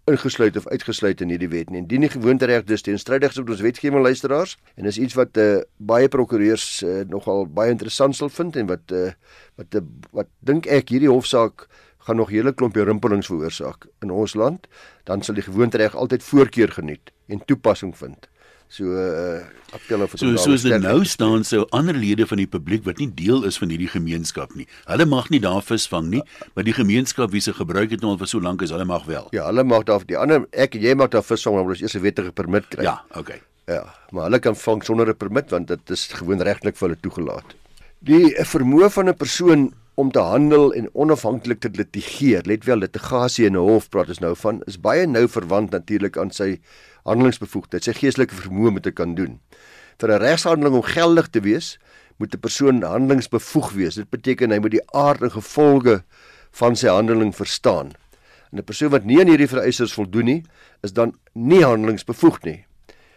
ingesluit 0.07 0.57
of 0.57 0.67
uitgesluit 0.67 1.21
in 1.21 1.29
hierdie 1.33 1.49
wet 1.51 1.69
nie. 1.69 1.81
Indien 1.81 2.05
die 2.05 2.09
gewoontereg 2.09 2.63
dus 2.63 2.81
teenstrydig 2.81 3.33
is 3.33 3.41
met 3.41 3.49
ons 3.49 3.63
wetgewing 3.65 4.03
luisteraars 4.03 4.55
en 4.75 4.85
is 4.85 4.97
iets 4.97 5.17
wat 5.19 5.37
uh, 5.37 5.59
baie 5.77 6.07
prokureurs 6.07 6.81
uh, 6.81 7.01
nogal 7.09 7.47
baie 7.47 7.73
interessant 7.73 8.15
sal 8.15 8.29
vind 8.29 8.55
en 8.55 8.69
wat 8.71 8.95
uh, 8.95 9.11
wat 9.59 9.75
uh, 9.75 9.83
wat 10.11 10.31
dink 10.39 10.65
ek 10.65 10.93
hierdie 10.95 11.11
hofsaak 11.11 11.67
gaan 12.07 12.19
nog 12.21 12.31
hele 12.31 12.53
klompie 12.55 12.85
rimpelings 12.87 13.27
veroorsaak 13.27 13.89
in 14.05 14.11
ons 14.15 14.33
land, 14.39 14.67
dan 15.03 15.21
sal 15.21 15.35
die 15.35 15.45
gewoontereg 15.45 15.95
altyd 15.95 16.23
voorkeur 16.23 16.71
geniet 16.79 17.11
en 17.27 17.43
toepassing 17.45 17.93
vind. 17.97 18.29
So 18.67 18.95
uh 18.99 19.43
appelle 19.75 20.07
vir 20.11 20.19
So 20.19 20.39
soos 20.39 20.63
dit 20.63 20.75
nou 20.83 21.01
staan 21.07 21.43
sou 21.47 21.65
ander 21.75 21.95
lede 21.95 22.27
van 22.27 22.39
die 22.39 22.47
publiek 22.47 22.83
wat 22.87 22.99
nie 22.99 23.07
deel 23.15 23.45
is 23.47 23.59
van 23.59 23.71
hierdie 23.71 23.89
gemeenskap 23.91 24.55
nie. 24.59 24.67
Hulle 24.87 25.07
mag 25.07 25.29
nie 25.31 25.39
daar 25.43 25.63
visvang 25.63 26.09
nie, 26.11 26.21
maar 26.55 26.67
die 26.67 26.75
gemeenskap 26.75 27.31
wie 27.31 27.43
se 27.43 27.55
gebruik 27.55 27.95
het 27.95 28.03
nou 28.03 28.13
al 28.15 28.19
vir 28.19 28.31
so 28.31 28.43
lank 28.43 28.63
is, 28.63 28.71
hulle 28.75 28.87
mag 28.87 29.07
wel. 29.07 29.27
Ja, 29.35 29.47
hulle 29.47 29.63
mag 29.67 29.87
daar 29.87 30.03
die 30.07 30.19
ander 30.19 30.47
ek 30.51 30.75
jy 30.79 30.95
mag 30.99 31.11
daar 31.15 31.23
visvang 31.27 31.55
maar 31.55 31.75
ons 31.75 31.83
eers 31.83 31.95
'n 31.95 32.03
wettige 32.03 32.31
permit 32.31 32.67
kry. 32.67 32.83
Ja, 32.83 33.01
okay. 33.15 33.41
Ja, 33.67 33.83
maar 34.11 34.27
hulle 34.27 34.39
kan 34.39 34.55
vang 34.55 34.83
sonder 34.83 35.09
'n 35.09 35.15
permit 35.15 35.49
want 35.51 35.67
dit 35.67 35.89
is 35.89 36.07
gewoon 36.07 36.41
regtelik 36.41 36.75
vir 36.75 36.87
hulle 36.89 37.01
toegelaat. 37.01 37.55
Die 37.99 38.35
vermoë 38.35 38.89
van 38.91 39.09
'n 39.09 39.15
persoon 39.15 39.73
om 39.97 40.11
te 40.13 40.21
handel 40.21 40.73
en 40.77 40.89
onafhanklik 40.93 41.59
te 41.59 41.69
litigeer. 41.73 42.45
Let 42.45 42.67
wel, 42.69 42.83
litigasie 42.85 43.45
in 43.45 43.57
'n 43.57 43.65
hof 43.65 43.89
praat 43.89 44.09
ons 44.13 44.19
nou 44.19 44.35
van 44.35 44.61
is 44.67 44.77
baie 44.79 45.07
nou 45.07 45.27
verwant 45.27 45.71
natuurlik 45.71 46.17
aan 46.17 46.31
sy 46.31 46.59
handelingsbevoegdheid, 47.03 47.83
sy 47.83 47.93
geestelike 47.93 48.35
vermoë 48.35 48.67
om 48.67 48.79
te 48.81 48.91
kan 48.91 49.15
doen. 49.15 49.39
Vir 49.97 50.11
'n 50.11 50.21
regshandeling 50.21 50.75
om 50.75 50.81
geldig 50.81 51.27
te 51.27 51.41
wees, 51.41 51.79
moet 52.17 52.33
'n 52.33 52.39
persoon 52.39 52.83
handelingsbevoeg 52.83 53.71
wees. 53.71 53.95
Dit 53.95 54.09
beteken 54.09 54.51
hy 54.51 54.59
moet 54.59 54.71
die 54.71 54.91
aard 54.93 55.21
en 55.21 55.31
gevolge 55.31 56.03
van 56.51 56.75
sy 56.75 56.87
handeling 56.87 57.35
verstaan. 57.35 57.91
En 58.51 58.59
'n 58.59 58.63
persoon 58.63 58.89
wat 58.89 59.03
nie 59.03 59.19
aan 59.19 59.27
hierdie 59.27 59.47
vereistes 59.47 59.93
voldoen 59.93 60.25
nie, 60.25 60.43
is 60.83 60.93
dan 60.93 61.17
nie 61.33 61.63
handelingsbevoegd 61.63 62.43
nie. 62.43 62.65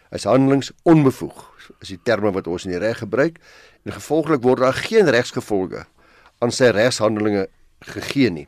Hy's 0.09 0.23
handelingsonbevoeg, 0.23 1.51
is 1.79 1.87
die 1.87 1.99
terme 2.03 2.31
wat 2.31 2.47
ons 2.47 2.65
in 2.65 2.71
die 2.71 2.79
reg 2.79 2.97
gebruik 2.97 3.37
en 3.85 3.91
gevolglik 3.91 4.41
word 4.41 4.59
daar 4.59 4.73
geen 4.73 5.09
regsgevolge 5.09 5.85
aan 6.41 6.51
sy 6.51 6.71
regshandelinge 6.73 7.47
gegee 7.93 8.29
nie. 8.29 8.47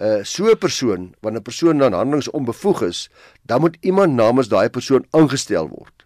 Uh 0.00 0.24
so 0.24 0.48
'n 0.50 0.58
persoon, 0.58 1.14
wanneer 1.20 1.40
'n 1.40 1.48
persoon 1.50 1.78
dan 1.78 1.92
handelings 1.92 2.30
onbevoeg 2.30 2.82
is, 2.82 3.08
dan 3.46 3.60
moet 3.60 3.76
iemand 3.80 4.14
namens 4.14 4.48
daai 4.48 4.68
persoon 4.68 5.06
aangestel 5.10 5.68
word 5.68 5.98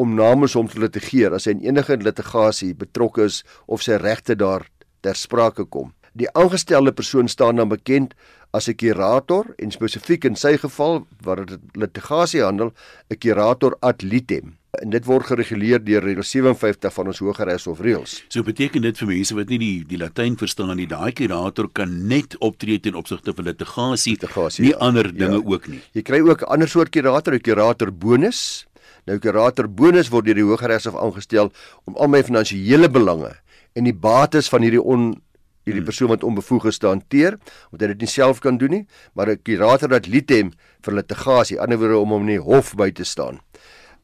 om 0.00 0.14
namens 0.16 0.56
hom 0.56 0.68
te 0.70 0.80
litigeer 0.80 1.34
as 1.36 1.44
hy 1.44 1.52
in 1.58 1.64
enige 1.68 1.98
litigasie 2.00 2.72
betrokke 2.74 3.26
is 3.28 3.42
of 3.68 3.82
sy 3.84 3.98
regte 4.00 4.36
daar 4.38 4.64
ter 5.04 5.18
sprake 5.18 5.66
kom. 5.68 5.92
Die 6.16 6.28
aangestelde 6.32 6.92
persoon 6.96 7.28
staan 7.28 7.60
dan 7.60 7.68
bekend 7.68 8.14
as 8.56 8.68
'n 8.68 8.74
kurator 8.74 9.54
en 9.58 9.70
spesifiek 9.70 10.24
in 10.24 10.36
sy 10.36 10.56
geval 10.56 11.06
waar 11.22 11.44
dit 11.44 11.60
litigasie 11.74 12.42
handel, 12.42 12.72
'n 13.10 13.18
kurator 13.18 13.76
ad 13.82 14.02
litem. 14.02 14.56
En 14.78 14.92
dit 14.92 15.02
word 15.04 15.26
gereguleer 15.26 15.82
deur 15.82 16.04
reël 16.04 16.22
57 16.22 16.92
van 16.94 17.08
ons 17.10 17.18
Hogeregs 17.18 17.66
of 17.66 17.80
reëls. 17.82 18.20
So 18.30 18.46
beteken 18.46 18.84
dit 18.84 19.00
vir 19.02 19.08
mense 19.10 19.34
wat 19.34 19.50
nie 19.50 19.58
die 19.58 19.72
die 19.90 19.98
Latyn 19.98 20.36
verstaan 20.38 20.76
nie, 20.78 20.86
daai 20.86 21.10
kurator 21.16 21.66
kan 21.74 21.90
net 22.06 22.36
optree 22.38 22.78
ten 22.78 22.94
opsigte 22.94 23.34
van 23.34 23.48
litigasie, 23.50 24.14
litigasie 24.14 24.68
nie 24.68 24.70
ja. 24.70 24.78
ander 24.86 25.10
dinge 25.10 25.40
ja. 25.40 25.46
ook 25.54 25.66
nie. 25.72 25.80
Jy 25.98 26.04
kry 26.06 26.20
ook 26.22 26.46
'n 26.46 26.52
ander 26.54 26.68
soort 26.68 26.94
kurator, 26.94 27.34
'n 27.34 27.42
kurator 27.42 27.90
bonus. 27.90 28.66
Nou 29.06 29.18
kurator 29.18 29.66
bonus 29.66 30.08
word 30.08 30.26
deur 30.26 30.38
die 30.38 30.46
Hogeregs 30.46 30.86
hof 30.86 30.96
aangestel 30.96 31.50
om 31.84 31.96
al 31.96 32.08
my 32.08 32.22
finansiële 32.22 32.88
belange 32.88 33.34
en 33.74 33.84
die 33.84 33.94
bates 33.94 34.48
van 34.48 34.62
hierdie 34.62 34.82
on 34.82 35.20
hierdie 35.66 35.82
hmm. 35.82 35.90
persoon 35.90 36.08
wat 36.08 36.22
onbevoeg 36.22 36.70
is 36.70 36.78
te 36.78 36.86
hanteer 36.86 37.38
omdat 37.70 37.88
hy 37.88 37.92
dit 37.94 38.06
nie 38.06 38.10
self 38.10 38.38
kan 38.38 38.56
doen 38.56 38.70
nie, 38.70 38.86
maar 39.14 39.30
'n 39.30 39.42
kurator 39.42 39.90
wat 39.90 40.06
litem 40.06 40.52
vir 40.80 40.94
litigasie, 40.94 41.58
anderswoorde 41.58 41.98
om 41.98 42.10
hom 42.10 42.22
in 42.28 42.38
die 42.38 42.44
hof 42.44 42.74
by 42.76 42.90
te 42.90 43.04
staan. 43.04 43.40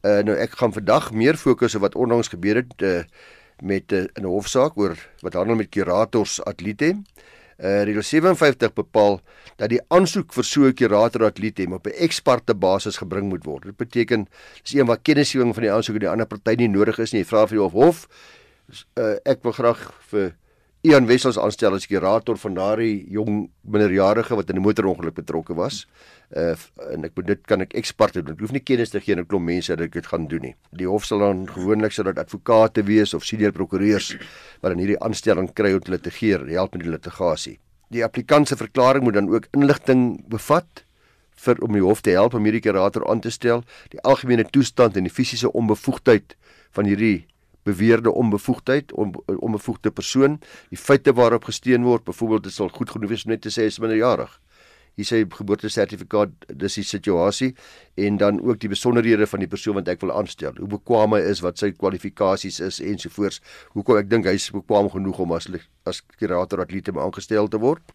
Uh 0.07 0.21
nou 0.23 0.35
ek 0.39 0.53
gaan 0.59 0.73
vandag 0.73 1.09
meer 1.11 1.35
fokus 1.35 1.75
op 1.75 1.83
wat 1.83 1.95
onlangs 1.99 2.31
gebeur 2.31 2.61
het 2.61 2.81
uh, 2.85 3.03
met 3.59 3.91
uh, 3.91 4.05
'n 4.15 4.23
hofsaak 4.23 4.77
oor 4.77 4.95
wat 5.25 5.33
handel 5.33 5.55
met 5.55 5.69
kurators 5.69 6.39
ad 6.43 6.61
litem. 6.61 7.03
Uh 7.57 7.83
Reël 7.83 8.03
57 8.03 8.73
bepaal 8.73 9.19
dat 9.57 9.69
die 9.69 9.81
aansoek 9.87 10.33
vir 10.33 10.43
so 10.43 10.67
'n 10.69 10.73
kurator 10.73 11.25
ad 11.25 11.39
litem 11.39 11.73
op 11.73 11.87
'n 11.87 11.97
eksperte 11.97 12.53
basis 12.53 12.97
gebring 12.97 13.29
moet 13.29 13.43
word. 13.43 13.63
Dit 13.63 13.77
beteken 13.77 14.27
dis 14.63 14.73
een 14.73 14.85
wat 14.85 15.01
kennisgewing 15.01 15.53
van 15.53 15.63
die 15.63 15.71
aansoek 15.71 15.95
en 15.95 16.05
die 16.05 16.09
ander 16.09 16.27
party 16.27 16.55
nie 16.55 16.69
nodig 16.69 16.99
is 16.99 17.11
nie. 17.11 17.21
Jy 17.21 17.27
vra 17.27 17.47
vir 17.47 17.57
die 17.57 17.63
hof 17.63 17.73
hof 17.73 18.07
uh, 18.69 19.15
ek 19.25 19.43
wil 19.43 19.55
graag 19.55 19.81
vir 20.11 20.35
Ian 20.87 21.07
Wessels 21.09 21.39
aanstel 21.41 21.75
as 21.75 21.87
kurator 21.89 22.37
van 22.39 22.55
daardie 22.55 23.07
jong 23.11 23.47
minderjarige 23.65 24.35
wat 24.35 24.49
in 24.49 24.57
'n 24.57 24.61
motorongeluk 24.61 25.15
betrokke 25.15 25.55
was. 25.55 25.87
Uh 26.35 26.55
en 26.91 27.05
ek 27.07 27.15
dit 27.23 27.45
kan 27.47 27.61
ek 27.63 27.73
eksperte 27.79 28.21
doen. 28.21 28.35
Ek 28.35 28.41
hoef 28.43 28.51
nie 28.51 28.63
kennis 28.63 28.91
te 28.91 28.99
gee 28.99 29.15
aan 29.15 29.21
'n 29.21 29.27
klomp 29.27 29.45
mense 29.45 29.75
dat 29.75 29.85
ek 29.85 29.93
dit 29.93 30.07
gaan 30.07 30.27
doen 30.27 30.41
nie. 30.41 30.55
Die 30.71 30.87
hof 30.87 31.05
sal 31.05 31.19
dan 31.19 31.47
gewoonlik 31.47 31.91
sodat 31.91 32.19
advokate 32.19 32.83
wees 32.83 33.13
of 33.13 33.23
senior 33.23 33.51
prokureurs 33.51 34.17
wat 34.61 34.71
in 34.71 34.79
hierdie 34.79 34.99
aanstelling 34.99 35.53
kry 35.53 35.73
om 35.73 35.79
te 35.79 35.91
litigeer, 35.91 36.47
help 36.47 36.73
met 36.73 36.83
die 36.83 36.91
litigasie. 36.91 37.59
Die 37.89 38.03
applikant 38.03 38.47
se 38.47 38.55
verklaring 38.55 39.03
moet 39.03 39.13
dan 39.13 39.29
ook 39.29 39.47
inligting 39.53 40.27
bevat 40.27 40.83
vir 41.37 41.61
om 41.63 41.71
die 41.71 41.81
hof 41.85 42.01
te 42.01 42.11
help 42.11 42.33
om 42.33 42.43
hierdie 42.43 42.61
kurator 42.61 43.07
aan 43.07 43.21
te 43.21 43.31
stel, 43.31 43.63
die 43.93 44.01
algemene 44.01 44.43
toestand 44.43 44.97
en 44.97 45.03
die 45.03 45.13
fisiese 45.13 45.51
onbevoegdheid 45.51 46.35
van 46.75 46.85
hierdie 46.85 47.27
beweerde 47.67 48.11
onbevoegdheid, 48.11 48.91
on, 48.95 49.13
onbevoegde 49.27 49.91
persoon, 49.91 50.39
die 50.71 50.79
feite 50.79 51.13
waarop 51.13 51.47
gesteen 51.49 51.83
word, 51.83 52.05
byvoorbeeld 52.07 52.47
dit 52.47 52.55
sal 52.55 52.71
goed 52.73 52.91
genoeg 52.93 53.11
wees 53.11 53.25
om 53.27 53.33
net 53.33 53.43
te 53.43 53.51
sê 53.53 53.67
hy 53.67 53.73
is 53.73 53.79
minderjarig. 53.83 54.31
Hier 54.97 55.05
sê 55.05 55.19
geboortesertifikaat, 55.29 56.31
dis 56.57 56.79
die 56.79 56.85
situasie 56.87 57.51
en 58.01 58.17
dan 58.17 58.39
ook 58.41 58.57
die 58.63 58.71
besonderhede 58.71 59.27
van 59.29 59.43
die 59.43 59.49
persoon 59.51 59.77
wat 59.77 59.91
ek 59.93 60.01
wil 60.01 60.15
aanstel. 60.15 60.57
Hoe 60.57 60.69
bekwame 60.71 61.19
is, 61.21 61.43
wat 61.45 61.61
sy 61.61 61.69
kwalifikasies 61.75 62.57
is 62.65 62.81
ensovoorts. 62.81 63.37
Hoekom 63.75 64.01
ek 64.01 64.09
dink 64.09 64.25
hy 64.25 64.33
is 64.39 64.49
bekwame 64.55 64.89
genoeg 64.89 65.21
om 65.21 65.37
as 65.37 65.45
as 65.85 66.01
kurator 66.17 66.65
atleet 66.65 66.89
om 66.89 66.97
aangestel 67.03 67.47
te 67.47 67.61
word. 67.61 67.85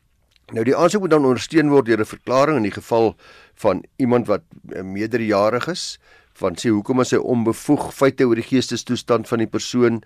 Nou 0.55 0.62
die 0.69 0.77
aansoek 0.79 1.03
moet 1.03 1.15
dan 1.15 1.27
ondersteun 1.27 1.71
word 1.75 1.87
deur 1.91 2.01
'n 2.01 2.12
verklaring 2.15 2.57
in 2.57 2.71
die 2.71 2.79
geval 2.79 3.17
van 3.55 3.83
iemand 3.99 4.27
wat 4.27 4.43
meerderjarig 4.62 5.69
is 5.69 5.99
van 6.35 6.55
sê 6.57 6.71
hoekom 6.71 7.01
is 7.01 7.12
hy 7.12 7.19
onbevoeg 7.19 7.91
feite 7.95 8.25
oor 8.25 8.38
die 8.41 8.47
geestestoestand 8.47 9.29
van 9.29 9.38
die 9.38 9.51
persoon 9.51 10.03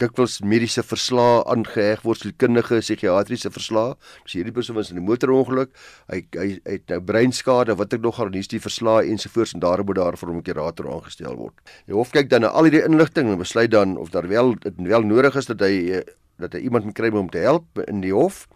dikwels 0.00 0.40
mediese 0.42 0.82
verslae 0.82 1.42
aangeheg 1.50 2.02
word 2.06 2.22
sielkundige 2.22 2.80
psigiatriese 2.82 3.50
verslae. 3.54 3.94
As 4.24 4.34
hierdie 4.34 4.54
persoon 4.54 4.76
was 4.76 4.90
in 4.90 4.98
'n 4.98 5.04
motorongeluk. 5.04 5.70
Hy 6.10 6.26
hy 6.34 6.60
het 6.64 6.88
nou 6.88 7.00
breinskade 7.00 7.76
wat 7.76 7.92
ek 7.92 8.00
nog 8.00 8.16
gaan 8.16 8.32
hier's 8.32 8.48
die 8.48 8.60
verslae 8.60 9.06
ensovoorts 9.10 9.54
en 9.54 9.60
daarom 9.60 9.86
moet 9.86 9.96
daar 9.96 10.16
vir 10.16 10.28
hom 10.28 10.38
'n 10.38 10.42
kurator 10.42 10.90
aangestel 10.90 11.36
word. 11.36 11.54
Die 11.86 11.94
hof 11.94 12.10
kyk 12.10 12.28
dan 12.30 12.40
na 12.40 12.48
al 12.48 12.64
hierdie 12.64 12.84
inligting 12.84 13.30
en 13.30 13.38
besluit 13.38 13.70
dan 13.70 13.96
of 13.96 14.10
daar 14.10 14.28
wel 14.28 14.54
dit 14.54 14.74
wel 14.76 15.02
nodig 15.02 15.36
is 15.36 15.46
dat 15.46 15.60
hy 15.60 16.02
dat 16.38 16.52
hy 16.52 16.60
iemand 16.60 16.94
kry 16.94 17.10
om 17.10 17.30
te 17.30 17.38
help 17.38 17.78
in 17.86 18.00
die 18.00 18.12
hof 18.12 18.48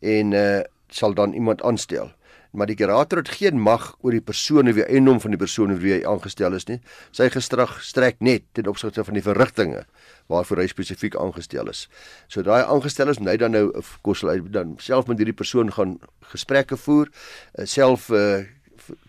en 0.00 0.32
uh, 0.32 0.60
sal 0.88 1.14
dan 1.14 1.32
iemand 1.32 1.62
aanstel 1.62 2.12
maar 2.56 2.70
die 2.70 2.76
kurator 2.78 3.20
het 3.20 3.34
geen 3.36 3.60
mag 3.60 3.90
oor 4.00 4.16
die 4.16 4.24
persoon 4.24 4.70
of 4.70 4.78
die 4.78 4.86
eiendom 4.88 5.20
van 5.20 5.34
die 5.34 5.40
persoon 5.40 5.74
wie 5.82 5.92
hy 5.98 6.00
aangestel 6.08 6.56
is 6.56 6.64
nie. 6.70 6.78
Sy 7.12 7.28
gestrag 7.32 7.76
strek 7.84 8.18
net 8.24 8.46
ten 8.56 8.68
opsigte 8.70 9.04
van 9.04 9.18
die 9.18 9.24
verrigtinge 9.24 9.84
waarvoor 10.32 10.62
hy 10.64 10.66
spesifiek 10.72 11.18
aangestel 11.20 11.68
is. 11.70 11.84
So 12.32 12.42
daai 12.46 12.64
aangestel 12.64 13.12
is, 13.12 13.20
hy 13.20 13.36
dan 13.40 13.54
nou 13.54 13.68
kos 14.06 14.24
hy 14.26 14.40
dan 14.50 14.74
self 14.82 15.06
met 15.10 15.20
hierdie 15.20 15.36
persoon 15.36 15.70
gaan 15.76 15.98
gesprekke 16.32 16.78
voer, 16.80 17.12
eh, 17.54 17.68
self 17.68 18.08
uh, 18.10 18.42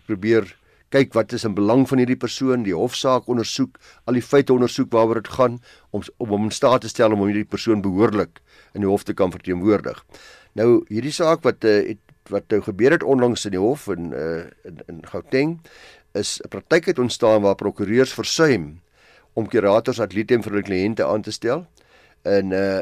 probeer 0.06 0.46
kyk 0.94 1.12
wat 1.16 1.32
is 1.36 1.44
in 1.44 1.56
belang 1.56 1.84
van 1.88 2.00
hierdie 2.00 2.16
persoon, 2.20 2.64
die 2.64 2.76
hofsaak 2.76 3.28
ondersoek, 3.28 3.76
al 4.08 4.16
die 4.16 4.24
feite 4.24 4.54
ondersoek 4.54 4.92
waaroor 4.94 5.20
dit 5.20 5.32
gaan 5.36 5.58
om 5.90 6.04
om 6.16 6.32
hom 6.32 6.48
in 6.48 6.54
staat 6.54 6.84
te 6.84 6.92
stel 6.92 7.12
om 7.12 7.26
hierdie 7.26 7.48
persoon 7.48 7.84
behoorlik 7.84 8.40
in 8.74 8.84
die 8.84 8.90
hof 8.90 9.04
te 9.04 9.16
kan 9.16 9.32
verteenwoordig. 9.34 10.00
Nou 10.56 10.84
hierdie 10.88 11.12
saak 11.12 11.44
wat 11.44 11.64
uh, 11.64 11.80
het 11.90 12.07
wat 12.30 12.48
nou 12.48 12.60
gebeur 12.62 12.90
het 12.96 13.02
onlangs 13.02 13.44
in 13.44 13.54
die 13.56 13.62
hof 13.62 13.86
in 13.92 14.12
uh, 14.12 14.44
in, 14.64 14.82
in 14.86 15.00
Gauteng 15.06 15.58
is 16.12 16.40
'n 16.44 16.48
praktyk 16.48 16.86
het 16.86 16.98
ontstaan 16.98 17.42
waar 17.42 17.54
prokureurs 17.54 18.14
versuim 18.14 18.80
om 19.32 19.48
kurators 19.48 20.00
atletem 20.00 20.42
vir 20.42 20.52
hulle 20.52 20.66
kliënte 20.66 21.04
aan 21.04 21.22
te 21.22 21.30
stel. 21.30 21.66
En 22.22 22.52
uh 22.52 22.80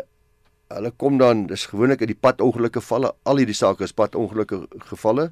hulle 0.67 0.91
kom 0.99 1.19
dan 1.19 1.45
dis 1.47 1.67
gewoonlik 1.71 2.01
in 2.03 2.11
die 2.11 2.19
padongelukke 2.19 2.81
gevalle, 2.81 3.13
al 3.23 3.39
hierdie 3.39 3.55
sake 3.55 3.85
is 3.87 3.95
padongelukke 3.95 4.65
gevalle 4.91 5.29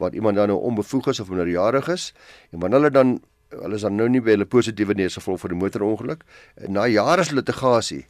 waar 0.00 0.14
iemand 0.16 0.40
dan 0.40 0.48
nou 0.48 0.62
onbevoeg 0.64 1.10
is 1.12 1.20
of 1.20 1.28
minderjarig 1.28 1.90
is 1.92 2.14
en 2.52 2.62
wanneer 2.62 2.80
hulle 2.80 2.90
dan 2.90 3.10
hulle 3.48 3.76
is 3.76 3.84
dan 3.84 3.96
nou 4.00 4.08
nie 4.08 4.22
by 4.24 4.32
hulle 4.36 4.48
positiewe 4.48 4.96
neus 4.96 5.18
gevolg 5.20 5.40
van 5.40 5.52
die 5.52 5.60
motorongeluk 5.60 6.24
en 6.64 6.72
na 6.72 6.86
jare 6.88 7.24
se 7.24 7.36
litigasie 7.36 8.06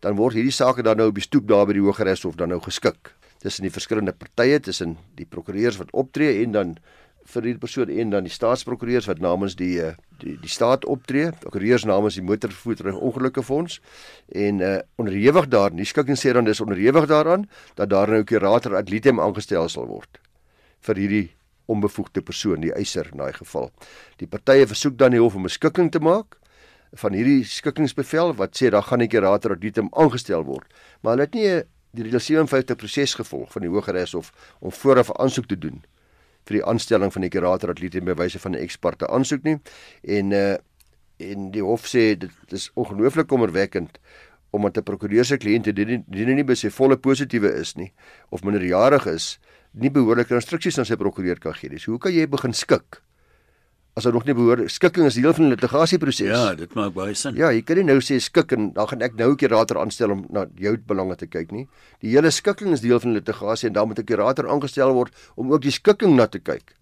dan 0.00 0.16
word 0.16 0.36
hierdie 0.38 0.54
sake 0.56 0.82
dan 0.82 0.96
nou 1.00 1.10
op 1.12 1.20
die 1.20 1.24
stoep 1.24 1.48
daar 1.48 1.66
by 1.68 1.76
die 1.76 1.84
Hogeregshof 1.84 2.36
dan 2.40 2.52
nou 2.52 2.60
geskik 2.64 3.12
tussen 3.42 3.66
die 3.66 3.74
verskillende 3.74 4.14
partye 4.14 4.60
tussen 4.60 4.96
die 5.18 5.26
prokureurs 5.26 5.80
wat 5.80 5.90
optree 5.92 6.42
en 6.44 6.52
dan 6.52 6.76
vir 7.32 7.44
die 7.46 7.54
persoon 7.58 7.90
en 7.90 8.10
dan 8.10 8.26
die 8.26 8.32
staatsprokureurs 8.34 9.06
wat 9.10 9.20
namens 9.22 9.54
die 9.58 9.76
eh, 9.82 9.94
die 10.22 10.36
die 10.42 10.50
staat 10.50 10.84
optree, 10.90 11.30
prokureurs 11.42 11.84
namens 11.86 12.18
die 12.18 12.24
motorvoertuig 12.26 12.98
ongelukkefonds 12.98 13.78
en 14.46 14.60
uh 14.62 14.78
onderhewig 15.02 15.48
daarin, 15.50 15.78
die 15.78 15.88
skikking 15.88 16.18
sê 16.18 16.34
dan 16.34 16.46
dis 16.46 16.60
onderhewig 16.62 17.06
daaraan 17.10 17.48
dat 17.78 17.90
daar 17.90 18.10
nou 18.10 18.20
'n 18.20 18.26
kurator 18.26 18.76
ad 18.76 18.90
litem 18.90 19.20
aangestel 19.20 19.68
sal 19.68 19.86
word 19.86 20.18
vir 20.80 20.96
hierdie 20.96 21.28
onbevoegde 21.66 22.22
persoon, 22.22 22.60
die 22.60 22.74
eiser 22.74 23.08
in 23.12 23.18
daai 23.18 23.32
geval. 23.32 23.70
Die 24.18 24.26
partye 24.26 24.66
versoek 24.66 24.96
dan 24.98 25.12
die 25.14 25.20
hof 25.20 25.34
om 25.34 25.44
'n 25.44 25.48
skikking 25.48 25.90
te 25.90 26.00
maak 26.00 26.38
van 26.92 27.12
hierdie 27.12 27.44
skikkingsbevel 27.44 28.34
wat 28.36 28.56
sê 28.56 28.70
daar 28.70 28.82
gaan 28.82 29.02
'n 29.02 29.08
kurator 29.08 29.52
ad 29.52 29.62
litem 29.62 29.88
aangestel 29.92 30.44
word. 30.44 30.66
Maar 31.02 31.12
hulle 31.12 31.22
het 31.22 31.34
nie 31.34 31.48
'n 31.48 31.64
die 31.92 32.04
reël 32.06 32.20
57 32.20 32.76
proses 32.76 33.14
gevolg 33.14 33.52
van 33.52 33.62
die 33.62 33.70
Hogeregshof 33.70 34.32
om 34.60 34.72
vooraf 34.72 35.10
'n 35.10 35.20
aansoek 35.22 35.46
te 35.46 35.58
doen 35.58 35.82
vir 36.48 36.58
die 36.58 36.64
aanstelling 36.64 37.12
van 37.12 37.22
die 37.22 37.30
kurator 37.30 37.70
atleet 37.70 37.94
en 37.94 38.04
bewyse 38.04 38.38
van 38.38 38.52
'n 38.52 38.62
eksperte 38.62 39.08
aansoek 39.08 39.42
nie 39.42 39.58
en 40.02 40.32
uh 40.32 40.56
en 41.22 41.50
die 41.54 41.62
hof 41.62 41.86
sê 41.86 42.16
dit 42.18 42.52
is 42.52 42.70
ongelooflik 42.74 43.26
kommerwekkend 43.26 43.98
omdat 44.50 44.76
'n 44.76 44.82
prokureur 44.82 45.24
se 45.24 45.36
kliënte 45.36 45.72
dit 45.72 45.88
nie, 45.88 46.34
nie 46.34 46.44
by 46.44 46.54
sy 46.54 46.70
volle 46.70 46.96
positiewe 46.96 47.52
is 47.60 47.74
nie 47.76 47.92
of 48.28 48.42
minderjarig 48.42 49.06
is 49.06 49.38
nie 49.72 49.90
behoorlike 49.90 50.34
instruksies 50.34 50.78
aan 50.78 50.84
sy 50.84 50.96
prokureur 50.96 51.38
kan 51.38 51.54
gee 51.54 51.70
nie. 51.70 51.78
So 51.78 51.90
hoe 51.90 52.00
kan 52.00 52.12
jy 52.12 52.26
begin 52.28 52.52
skik 52.52 53.02
as 53.96 54.06
hy 54.08 54.12
nog 54.14 54.24
nie 54.24 54.34
behoor 54.36 54.64
skikking 54.72 55.06
is 55.06 55.18
deel 55.20 55.34
van 55.36 55.48
die 55.50 55.52
litigasieproses. 55.52 56.28
Ja, 56.28 56.54
dit 56.56 56.74
maak 56.74 56.94
baie 56.96 57.14
sin. 57.14 57.36
Ja, 57.36 57.50
jy 57.52 57.62
kan 57.62 57.76
nie 57.76 57.84
nou 57.90 57.98
sê 58.00 58.16
skik 58.20 58.54
en 58.56 58.70
dan 58.72 58.88
gaan 58.88 59.02
ek 59.02 59.16
nou 59.18 59.32
'n 59.32 59.36
kurator 59.36 59.78
aanstel 59.78 60.10
om 60.10 60.26
na 60.30 60.46
jou 60.56 60.76
belange 60.76 61.16
te 61.16 61.26
kyk 61.26 61.52
nie. 61.52 61.68
Die 62.00 62.10
hele 62.16 62.30
skikking 62.30 62.72
is 62.72 62.80
deel 62.80 63.00
van 63.00 63.12
die 63.12 63.20
litigasie 63.20 63.68
en 63.68 63.74
dan 63.74 63.88
moet 63.88 63.98
'n 63.98 64.04
kurator 64.04 64.48
aangestel 64.48 64.92
word 64.92 65.12
om 65.36 65.52
ook 65.52 65.62
die 65.62 65.70
skikking 65.70 66.16
na 66.16 66.26
te 66.26 66.38
kyk 66.38 66.72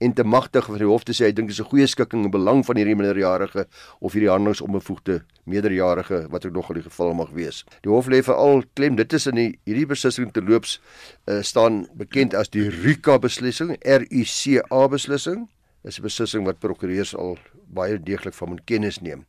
en 0.00 0.12
te 0.12 0.22
magtig 0.22 0.66
vir 0.66 0.78
die 0.78 0.86
hof 0.86 1.04
te 1.04 1.12
sê 1.12 1.26
hy 1.26 1.32
dink 1.32 1.48
dis 1.48 1.60
'n 1.60 1.64
goeie 1.64 1.86
skikking 1.86 2.24
in 2.24 2.30
belang 2.30 2.64
van 2.64 2.76
hierdie 2.76 2.94
minderjarige 2.94 3.66
of 4.00 4.12
hierdie 4.12 4.30
handelingsonbevoegde 4.30 5.24
meerderjarige 5.46 6.28
wat 6.30 6.46
ook 6.46 6.52
nog 6.52 6.68
in 6.68 6.74
die 6.74 6.82
geval 6.82 7.14
mag 7.14 7.30
wees. 7.30 7.64
Die 7.82 7.90
hof 7.90 8.06
lê 8.06 8.22
veral 8.22 8.62
klem 8.74 8.96
dit 8.96 9.12
is 9.12 9.26
in 9.26 9.34
die 9.34 9.58
hierdie 9.64 9.86
beslissing 9.86 10.32
te 10.32 10.42
loops 10.42 10.80
uh, 11.26 11.42
staan 11.42 11.88
bekend 11.94 12.34
as 12.34 12.48
die 12.48 12.68
RUCA 12.68 13.18
beslissing, 13.18 13.76
R 13.82 14.04
U 14.10 14.22
C 14.24 14.60
A 14.70 14.86
beslissing 14.88 15.48
is 15.88 15.98
'n 15.98 16.02
beslissing 16.02 16.44
wat 16.44 16.60
prokureurs 16.60 17.14
al 17.16 17.38
baie 17.66 17.98
deeglik 17.98 18.34
van 18.34 18.48
moet 18.48 18.64
kennis 18.64 19.00
neem. 19.00 19.26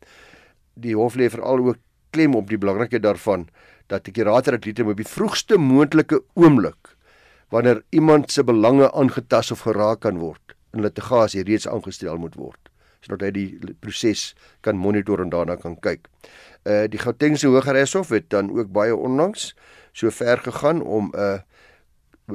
Die 0.75 0.95
hof 0.95 1.15
lê 1.15 1.29
veral 1.29 1.57
ook 1.65 1.77
klem 2.11 2.35
op 2.35 2.49
die 2.49 2.57
belangrikheid 2.57 3.03
daarvan 3.03 3.47
dat 3.87 4.05
die 4.05 4.13
kurator 4.13 4.57
atleet 4.57 4.79
op 4.79 4.97
die 4.97 5.07
vroegste 5.07 5.57
moontlike 5.57 6.21
oomblik 6.33 6.95
wanneer 7.49 7.83
iemand 7.89 8.31
se 8.31 8.43
belange 8.43 8.91
aangetast 8.93 9.51
of 9.51 9.65
geraak 9.65 10.01
kan 10.05 10.17
word 10.17 10.55
in 10.73 10.81
litigasie 10.85 11.43
reeds 11.43 11.67
aangestel 11.67 12.17
moet 12.17 12.35
word 12.35 12.69
sodat 13.01 13.21
hy 13.21 13.31
die 13.31 13.75
proses 13.79 14.33
kan 14.61 14.77
monitor 14.77 15.21
en 15.23 15.29
daarna 15.31 15.55
kan 15.55 15.77
kyk. 15.79 16.09
Uh 16.67 16.83
die 16.91 16.99
Gautengse 16.99 17.47
Hogeregshof 17.47 18.09
het 18.11 18.29
dan 18.29 18.51
ook 18.51 18.73
baie 18.75 18.95
onlangs 18.95 19.53
so 19.93 20.11
ver 20.11 20.37
gegaan 20.43 20.81
om 20.81 21.11
'n 21.13 21.19
uh, 21.19 21.39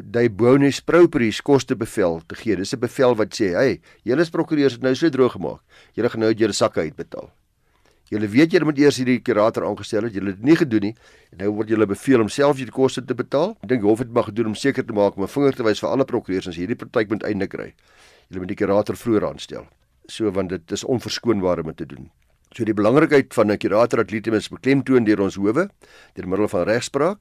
die 0.02 0.28
bonus 0.30 0.80
proprius 0.80 1.40
kostebevel 1.42 2.20
te 2.26 2.34
gee. 2.34 2.56
Dis 2.56 2.74
'n 2.74 2.80
bevel 2.80 3.14
wat 3.16 3.34
sê, 3.34 3.52
"Hey, 3.54 3.80
julle 4.04 4.30
prokureurs 4.30 4.72
het 4.74 4.82
nou 4.82 4.94
so 4.94 5.08
droog 5.08 5.32
gemaak. 5.32 5.60
Julle 5.94 6.08
gaan 6.10 6.20
nou 6.20 6.28
uit 6.28 6.38
julle 6.38 6.52
sakke 6.52 6.80
uitbetaal." 6.80 7.30
Julle 8.10 8.28
weet 8.28 8.52
julle 8.52 8.64
moet 8.64 8.78
eers 8.78 8.96
hierdie 9.00 9.20
kurator 9.24 9.64
aangestel 9.64 10.02
het. 10.02 10.14
Julle 10.14 10.26
het 10.26 10.36
dit 10.36 10.44
nie 10.44 10.56
gedoen 10.56 10.80
nie. 10.80 10.94
En 11.32 11.38
nou 11.38 11.52
word 11.56 11.68
julle 11.68 11.86
beveel 11.86 12.20
om 12.20 12.28
self 12.28 12.56
die 12.56 12.68
koste 12.70 13.04
te 13.04 13.14
betaal. 13.14 13.56
Ek 13.62 13.68
dink 13.68 13.82
hof 13.82 13.98
het 13.98 14.12
maar 14.12 14.28
gedoen 14.28 14.52
om 14.52 14.54
seker 14.54 14.84
te 14.84 14.92
maak 14.92 15.16
om 15.16 15.24
'n 15.24 15.28
vinger 15.28 15.56
te 15.56 15.64
wys 15.64 15.80
vir 15.80 15.88
alle 15.88 16.04
prokureurs 16.04 16.48
as 16.48 16.56
hierdie 16.56 16.76
praktyk 16.76 17.08
moet 17.08 17.22
einde 17.22 17.46
kry. 17.46 17.74
Julle 18.28 18.40
moet 18.40 18.48
die 18.48 18.56
kurator 18.56 18.96
vroeër 18.96 19.28
aanstel. 19.28 19.66
So 20.06 20.30
want 20.30 20.50
dit 20.50 20.72
is 20.72 20.84
onverskoonbaar 20.84 21.58
om 21.60 21.66
dit 21.66 21.76
te 21.76 21.86
doen. 21.86 22.10
So 22.54 22.64
die 22.64 22.74
belangrikheid 22.74 23.34
van 23.34 23.50
'n 23.50 23.58
kurator 23.58 24.00
atletium 24.00 24.34
is 24.34 24.48
beklemtoon 24.48 25.04
deur 25.04 25.20
ons 25.20 25.34
howe 25.34 25.68
deur 26.14 26.28
middel 26.28 26.48
van 26.48 26.62
regspraak 26.64 27.18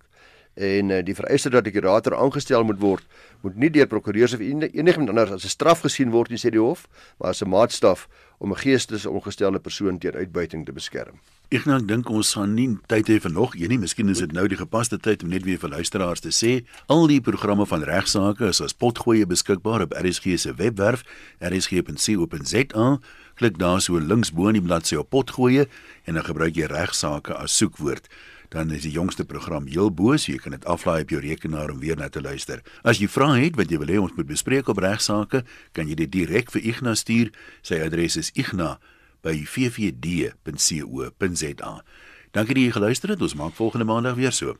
en 0.53 0.89
uh, 0.89 1.01
die 1.05 1.15
vereiste 1.15 1.49
dat 1.49 1.63
die 1.63 1.73
kurator 1.73 2.15
aangestel 2.15 2.63
moet 2.63 2.79
word 2.79 3.05
moet 3.41 3.55
nie 3.55 3.69
deur 3.69 3.87
prokureurs 3.87 4.33
of 4.33 4.39
enigiemand 4.39 5.09
anders 5.09 5.31
as 5.31 5.45
'n 5.45 5.49
straf 5.49 5.81
gesien 5.81 6.11
word 6.11 6.29
nie 6.29 6.37
sê 6.37 6.49
die 6.49 6.61
hof 6.61 6.87
maar 7.19 7.29
as 7.29 7.41
'n 7.41 7.49
maatstaf 7.49 8.07
om 8.43 8.51
'n 8.51 8.59
geestesongestelde 8.59 9.59
persoon 9.59 9.97
teen 9.97 10.15
uitbuiting 10.15 10.65
te 10.65 10.71
beskerm. 10.71 11.19
Ek 11.49 11.65
nou 11.65 11.85
dink 11.85 12.09
ons 12.09 12.33
gaan 12.33 12.53
nie 12.53 12.77
tyd 12.87 13.07
hê 13.07 13.19
vir 13.21 13.31
nog 13.31 13.55
een 13.55 13.69
nie. 13.69 13.77
Miskien 13.77 14.09
is 14.09 14.19
dit 14.19 14.31
nou 14.31 14.47
die 14.47 14.57
gepaste 14.57 14.97
tyd 14.97 15.23
om 15.23 15.29
net 15.29 15.43
weer 15.43 15.59
vir 15.61 15.69
luisteraars 15.69 16.19
te 16.19 16.31
sê, 16.33 16.65
al 16.87 17.07
die 17.07 17.21
programme 17.21 17.65
van 17.65 17.83
regsaake 17.83 18.47
is 18.47 18.61
as 18.61 18.73
potgoeie 18.73 19.25
beskikbaar 19.25 19.81
op 19.81 19.93
RSG 19.93 20.37
se 20.37 20.53
webwerf 20.53 21.03
rsg.co.za. 21.39 22.99
Klik 23.35 23.57
daar 23.57 23.81
so 23.81 23.99
links 23.99 24.33
bo 24.33 24.47
in 24.47 24.53
die 24.53 24.61
bladsy 24.61 24.95
op 24.95 25.09
potgoeie 25.09 25.67
en 26.05 26.13
dan 26.13 26.23
gebruik 26.23 26.55
jy 26.55 26.65
regsaake 26.65 27.33
as 27.33 27.57
soekwoord 27.57 28.09
dan 28.53 28.69
is 28.71 28.85
die 28.85 28.93
jongste 28.93 29.25
program 29.25 29.65
heel 29.65 29.89
bo, 29.89 30.13
so 30.17 30.29
jy 30.31 30.37
kan 30.37 30.53
dit 30.53 30.65
aflaai 30.69 31.01
op 31.01 31.09
jou 31.09 31.21
rekenaar 31.23 31.73
om 31.73 31.79
weer 31.81 31.97
na 31.97 32.09
te 32.09 32.21
luister. 32.21 32.61
As 32.85 33.01
jy 33.01 33.07
vra 33.09 33.33
het 33.33 33.57
wat 33.57 33.69
jy 33.73 33.77
wil 33.81 33.89
hê 33.89 33.97
ons 34.01 34.13
moet 34.13 34.29
bespreek 34.29 34.69
op 34.69 34.77
regsaake, 34.83 35.41
kan 35.73 35.89
jy 35.89 35.95
dit 36.03 36.11
direk 36.13 36.53
vir 36.53 36.61
Ignas 36.61 37.01
stuur. 37.01 37.33
Sy 37.65 37.81
adres 37.81 38.15
is 38.21 38.29
igna@ffd.co.za. 38.37 38.83
Dankie 42.33 42.53
dat 42.53 42.63
jy 42.63 42.71
geluister 42.77 43.09
het. 43.09 43.21
Ons 43.21 43.33
maak 43.37 43.53
volgende 43.57 43.85
maandag 43.89 44.15
weer 44.21 44.31
so. 44.31 44.57